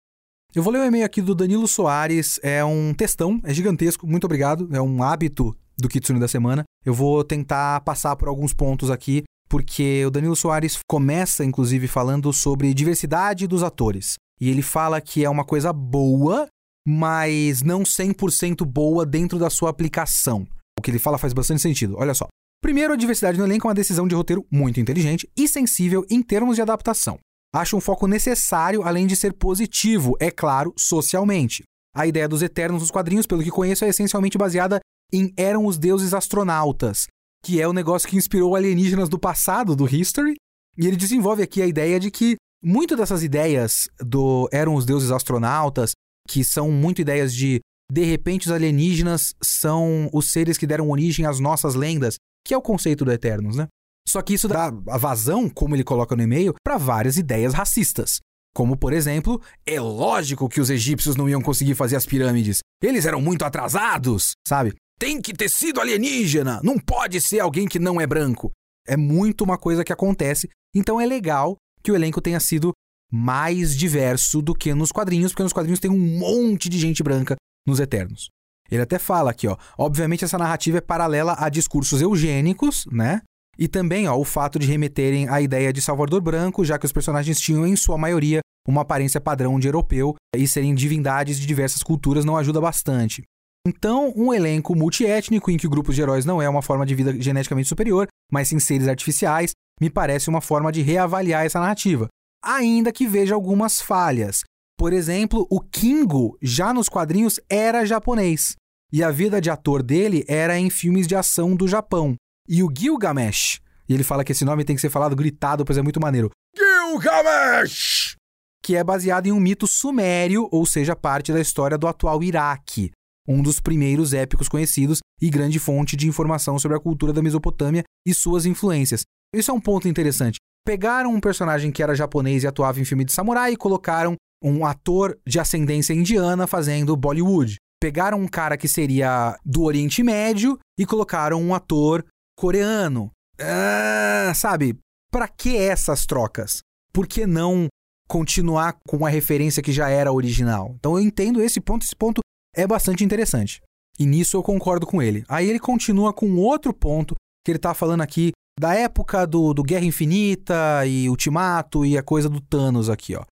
[0.56, 2.40] Eu vou ler o um e-mail aqui do Danilo Soares.
[2.42, 4.06] É um textão, é gigantesco.
[4.06, 4.68] Muito obrigado.
[4.74, 6.64] É um hábito do Kitsune da semana.
[6.82, 12.32] Eu vou tentar passar por alguns pontos aqui, porque o Danilo Soares começa, inclusive, falando
[12.32, 14.14] sobre diversidade dos atores.
[14.40, 16.46] E ele fala que é uma coisa boa,
[16.88, 20.46] mas não 100% boa dentro da sua aplicação.
[20.78, 21.96] O que ele fala faz bastante sentido.
[21.98, 22.28] Olha só.
[22.62, 26.22] Primeiro, a diversidade no elenco é uma decisão de roteiro muito inteligente e sensível em
[26.22, 27.18] termos de adaptação.
[27.56, 31.62] Acho um foco necessário, além de ser positivo, é claro, socialmente.
[31.96, 34.78] A ideia dos Eternos nos quadrinhos, pelo que conheço, é essencialmente baseada
[35.10, 37.06] em Eram os Deuses Astronautas,
[37.42, 40.34] que é o negócio que inspirou alienígenas do passado do History.
[40.76, 45.10] E ele desenvolve aqui a ideia de que muito dessas ideias do Eram os Deuses
[45.10, 45.92] Astronautas,
[46.28, 51.24] que são muito ideias de de repente os alienígenas são os seres que deram origem
[51.24, 53.66] às nossas lendas, que é o conceito do Eternos, né?
[54.08, 58.20] Só que isso dá a vazão, como ele coloca no e-mail, para várias ideias racistas.
[58.54, 62.60] Como, por exemplo, é lógico que os egípcios não iam conseguir fazer as pirâmides.
[62.82, 64.74] Eles eram muito atrasados, sabe?
[64.98, 68.50] Tem que ter sido alienígena, não pode ser alguém que não é branco.
[68.86, 72.72] É muito uma coisa que acontece, então é legal que o elenco tenha sido
[73.12, 77.36] mais diverso do que nos quadrinhos, porque nos quadrinhos tem um monte de gente branca
[77.66, 78.30] nos Eternos.
[78.70, 79.56] Ele até fala aqui, ó.
[79.78, 83.20] Obviamente essa narrativa é paralela a discursos eugênicos, né?
[83.58, 86.92] E também ó, o fato de remeterem à ideia de Salvador Branco, já que os
[86.92, 91.82] personagens tinham, em sua maioria, uma aparência padrão de europeu e serem divindades de diversas
[91.82, 93.22] culturas não ajuda bastante.
[93.66, 97.20] Então, um elenco multiétnico em que grupos de heróis não é uma forma de vida
[97.20, 102.08] geneticamente superior, mas sim seres artificiais, me parece uma forma de reavaliar essa narrativa,
[102.44, 104.42] ainda que veja algumas falhas.
[104.78, 108.54] Por exemplo, o Kingo, já nos quadrinhos, era japonês,
[108.92, 112.14] e a vida de ator dele era em filmes de ação do Japão
[112.48, 113.60] e o Gilgamesh.
[113.88, 116.30] E ele fala que esse nome tem que ser falado gritado, pois é muito maneiro.
[116.56, 118.16] Gilgamesh!
[118.62, 122.90] Que é baseado em um mito sumério, ou seja, parte da história do atual Iraque,
[123.28, 127.84] um dos primeiros épicos conhecidos e grande fonte de informação sobre a cultura da Mesopotâmia
[128.06, 129.02] e suas influências.
[129.34, 130.38] Isso é um ponto interessante.
[130.64, 134.66] Pegaram um personagem que era japonês e atuava em filme de samurai e colocaram um
[134.66, 137.56] ator de ascendência indiana fazendo Bollywood.
[137.80, 142.04] Pegaram um cara que seria do Oriente Médio e colocaram um ator
[142.36, 143.10] coreano.
[143.40, 144.78] Ah, sabe?
[145.10, 146.60] Para que essas trocas?
[146.92, 147.66] Por que não
[148.08, 150.74] continuar com a referência que já era original?
[150.78, 152.20] Então eu entendo esse ponto, esse ponto
[152.54, 153.60] é bastante interessante.
[153.98, 155.24] E nisso eu concordo com ele.
[155.28, 157.14] Aí ele continua com outro ponto
[157.44, 162.02] que ele tá falando aqui da época do, do Guerra Infinita e Ultimato e a
[162.02, 163.24] coisa do Thanos aqui, ó.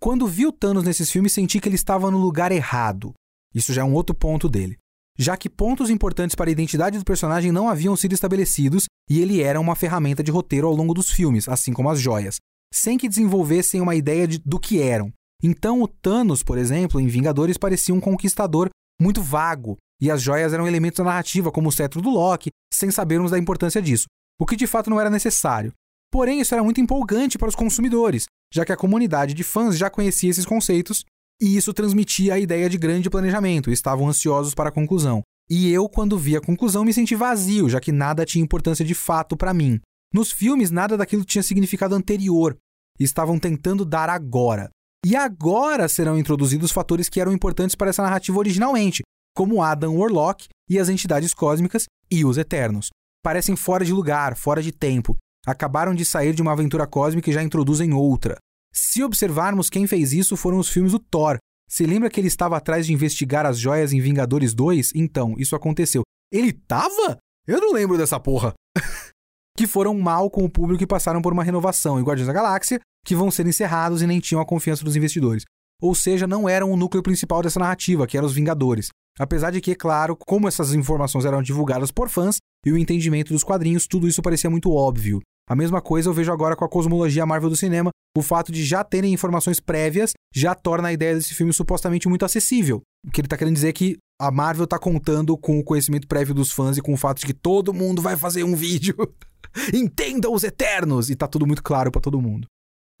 [0.00, 3.12] Quando vi o Thanos nesses filmes, senti que ele estava no lugar errado.
[3.52, 4.78] Isso já é um outro ponto dele
[5.18, 9.42] já que pontos importantes para a identidade do personagem não haviam sido estabelecidos e ele
[9.42, 12.36] era uma ferramenta de roteiro ao longo dos filmes, assim como as joias,
[12.72, 15.12] sem que desenvolvessem uma ideia de, do que eram.
[15.42, 18.68] Então, o Thanos, por exemplo, em Vingadores, parecia um conquistador
[19.00, 22.90] muito vago, e as joias eram elementos da narrativa, como o cetro do Loki, sem
[22.90, 24.06] sabermos da importância disso,
[24.40, 25.72] o que de fato não era necessário.
[26.12, 29.90] Porém, isso era muito empolgante para os consumidores, já que a comunidade de fãs já
[29.90, 31.04] conhecia esses conceitos
[31.40, 35.22] e isso transmitia a ideia de grande planejamento, estavam ansiosos para a conclusão.
[35.48, 38.94] E eu, quando vi a conclusão, me senti vazio, já que nada tinha importância de
[38.94, 39.80] fato para mim.
[40.12, 42.56] Nos filmes, nada daquilo tinha significado anterior,
[42.98, 44.70] estavam tentando dar agora.
[45.06, 49.02] E agora serão introduzidos fatores que eram importantes para essa narrativa originalmente,
[49.34, 52.88] como Adam Warlock e as entidades cósmicas e os Eternos.
[53.22, 55.16] Parecem fora de lugar, fora de tempo.
[55.46, 58.36] Acabaram de sair de uma aventura cósmica e já introduzem outra.
[58.72, 61.38] Se observarmos quem fez isso foram os filmes do Thor.
[61.68, 64.92] Se lembra que ele estava atrás de investigar as joias em Vingadores 2?
[64.94, 66.02] Então, isso aconteceu.
[66.32, 67.18] Ele tava?
[67.46, 68.54] Eu não lembro dessa porra.
[69.56, 72.80] que foram mal com o público e passaram por uma renovação, em Guardiões da Galáxia,
[73.04, 75.44] que vão ser encerrados e nem tinham a confiança dos investidores.
[75.80, 78.88] ou seja, não eram o núcleo principal dessa narrativa, que eram os Vingadores.
[79.18, 83.44] Apesar de que, claro, como essas informações eram divulgadas por fãs e o entendimento dos
[83.44, 85.20] quadrinhos, tudo isso parecia muito óbvio.
[85.48, 87.90] A mesma coisa eu vejo agora com a cosmologia Marvel do cinema.
[88.16, 92.24] O fato de já terem informações prévias já torna a ideia desse filme supostamente muito
[92.24, 92.82] acessível.
[93.06, 96.06] O que ele tá querendo dizer é que a Marvel tá contando com o conhecimento
[96.06, 98.94] prévio dos fãs e com o fato de que todo mundo vai fazer um vídeo.
[99.72, 101.08] Entenda os Eternos!
[101.08, 102.46] E tá tudo muito claro para todo mundo.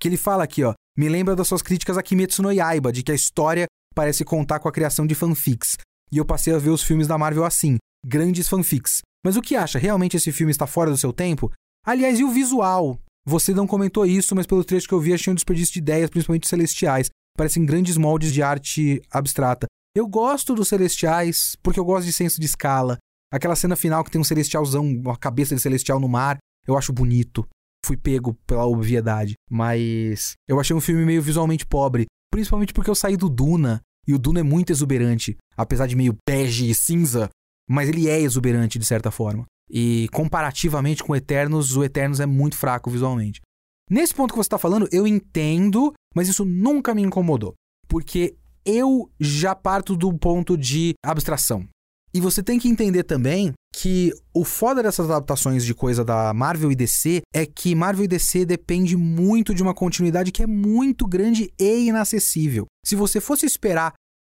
[0.00, 3.02] Que ele fala aqui, ó, me lembra das suas críticas a Kimetsu no Yaiba, de
[3.02, 5.76] que a história parece contar com a criação de fanfics.
[6.10, 7.76] E eu passei a ver os filmes da Marvel assim,
[8.06, 9.02] grandes fanfics.
[9.22, 9.78] Mas o que acha?
[9.78, 11.52] Realmente esse filme está fora do seu tempo?
[11.88, 13.00] Aliás, e o visual?
[13.26, 16.10] Você não comentou isso, mas pelo trecho que eu vi, achei um desperdício de ideias,
[16.10, 17.08] principalmente celestiais.
[17.34, 19.66] Parecem grandes moldes de arte abstrata.
[19.96, 22.98] Eu gosto dos celestiais, porque eu gosto de senso de escala.
[23.32, 26.36] Aquela cena final que tem um celestialzão, uma cabeça de celestial no mar,
[26.66, 27.48] eu acho bonito.
[27.86, 29.32] Fui pego pela obviedade.
[29.50, 32.04] Mas eu achei um filme meio visualmente pobre.
[32.30, 33.80] Principalmente porque eu saí do Duna.
[34.06, 35.38] E o Duna é muito exuberante.
[35.56, 37.30] Apesar de meio bege e cinza.
[37.66, 39.46] Mas ele é exuberante de certa forma.
[39.70, 43.40] E comparativamente com Eternos, o Eternos é muito fraco visualmente.
[43.90, 47.54] Nesse ponto que você está falando, eu entendo, mas isso nunca me incomodou.
[47.88, 51.66] Porque eu já parto do ponto de abstração.
[52.12, 56.72] E você tem que entender também que o foda dessas adaptações de coisa da Marvel
[56.72, 61.06] e DC é que Marvel e DC depende muito de uma continuidade que é muito
[61.06, 62.66] grande e inacessível.
[62.84, 63.92] Se você fosse esperar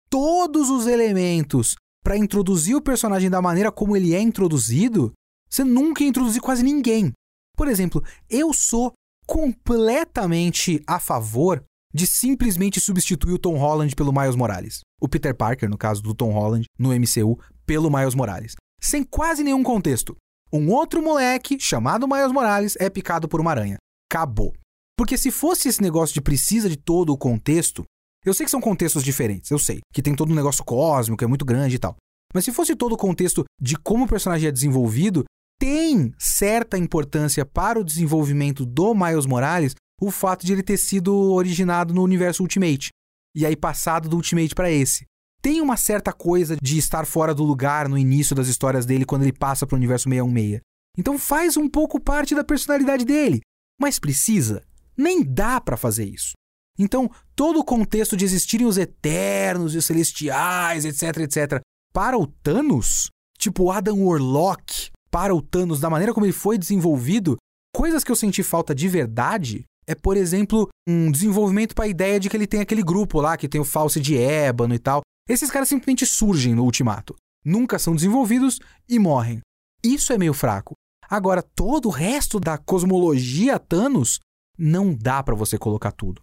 [0.09, 5.11] todos os elementos para introduzir o personagem da maneira como ele é introduzido,
[5.49, 7.11] você nunca ia introduzir quase ninguém.
[7.55, 8.93] Por exemplo, eu sou
[9.25, 14.81] completamente a favor de simplesmente substituir o Tom Holland pelo Miles Morales.
[15.01, 18.55] O Peter Parker, no caso do Tom Holland, no MCU, pelo Miles Morales.
[18.81, 20.15] Sem quase nenhum contexto.
[20.51, 23.77] Um outro moleque, chamado Miles Morales, é picado por uma aranha.
[24.11, 24.53] Acabou.
[24.97, 27.83] Porque se fosse esse negócio de precisa de todo o contexto,
[28.25, 29.79] eu sei que são contextos diferentes, eu sei.
[29.93, 31.95] Que tem todo um negócio cósmico, é muito grande e tal.
[32.33, 35.23] Mas se fosse todo o contexto de como o personagem é desenvolvido,
[35.65, 41.11] tem certa importância para o desenvolvimento do Miles Morales o fato de ele ter sido
[41.33, 42.89] originado no universo Ultimate
[43.35, 45.05] e aí passado do Ultimate para esse.
[45.41, 49.23] Tem uma certa coisa de estar fora do lugar no início das histórias dele quando
[49.23, 50.61] ele passa para o universo 616.
[50.99, 53.41] Então faz um pouco parte da personalidade dele,
[53.81, 54.61] mas precisa?
[54.95, 56.33] Nem dá para fazer isso.
[56.77, 61.61] Então, todo o contexto de existirem os eternos e os celestiais, etc, etc,
[61.91, 63.09] para o Thanos,
[63.39, 67.37] tipo Adam Warlock, para o Thanos, da maneira como ele foi desenvolvido,
[67.73, 72.19] coisas que eu senti falta de verdade é, por exemplo, um desenvolvimento para a ideia
[72.19, 74.99] de que ele tem aquele grupo lá que tem o falso de ébano e tal.
[75.29, 77.15] Esses caras simplesmente surgem no ultimato.
[77.45, 78.59] Nunca são desenvolvidos
[78.89, 79.39] e morrem.
[79.81, 80.73] Isso é meio fraco.
[81.09, 84.19] Agora, todo o resto da cosmologia Thanos
[84.57, 86.19] não dá para você colocar tudo.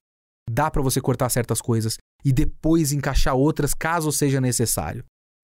[0.50, 5.02] Dá para você cortar certas coisas e depois encaixar outras caso seja necessário.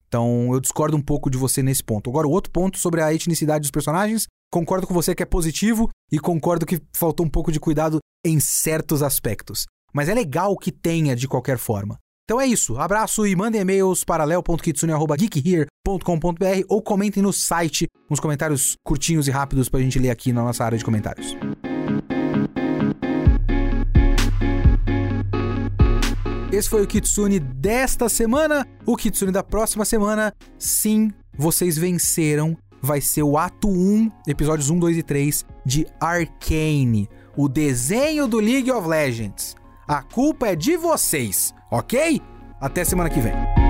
[0.09, 2.09] Então, eu discordo um pouco de você nesse ponto.
[2.09, 5.87] Agora, o outro ponto sobre a etnicidade dos personagens, concordo com você que é positivo
[6.11, 9.65] e concordo que faltou um pouco de cuidado em certos aspectos.
[9.93, 11.97] Mas é legal que tenha de qualquer forma.
[12.25, 12.79] Então é isso.
[12.79, 19.69] Abraço e mandem e-mails para leo.kitsune.geekhere.com.br ou comentem no site uns comentários curtinhos e rápidos
[19.69, 21.35] pra gente ler aqui na nossa área de comentários.
[26.59, 28.67] Esse foi o Kitsune desta semana.
[28.85, 32.57] O Kitsune da próxima semana, sim, vocês venceram.
[32.81, 37.07] Vai ser o ato 1, episódios 1, 2 e 3 de Arcane,
[37.37, 39.55] o desenho do League of Legends.
[39.87, 42.21] A culpa é de vocês, ok?
[42.59, 43.68] Até semana que vem.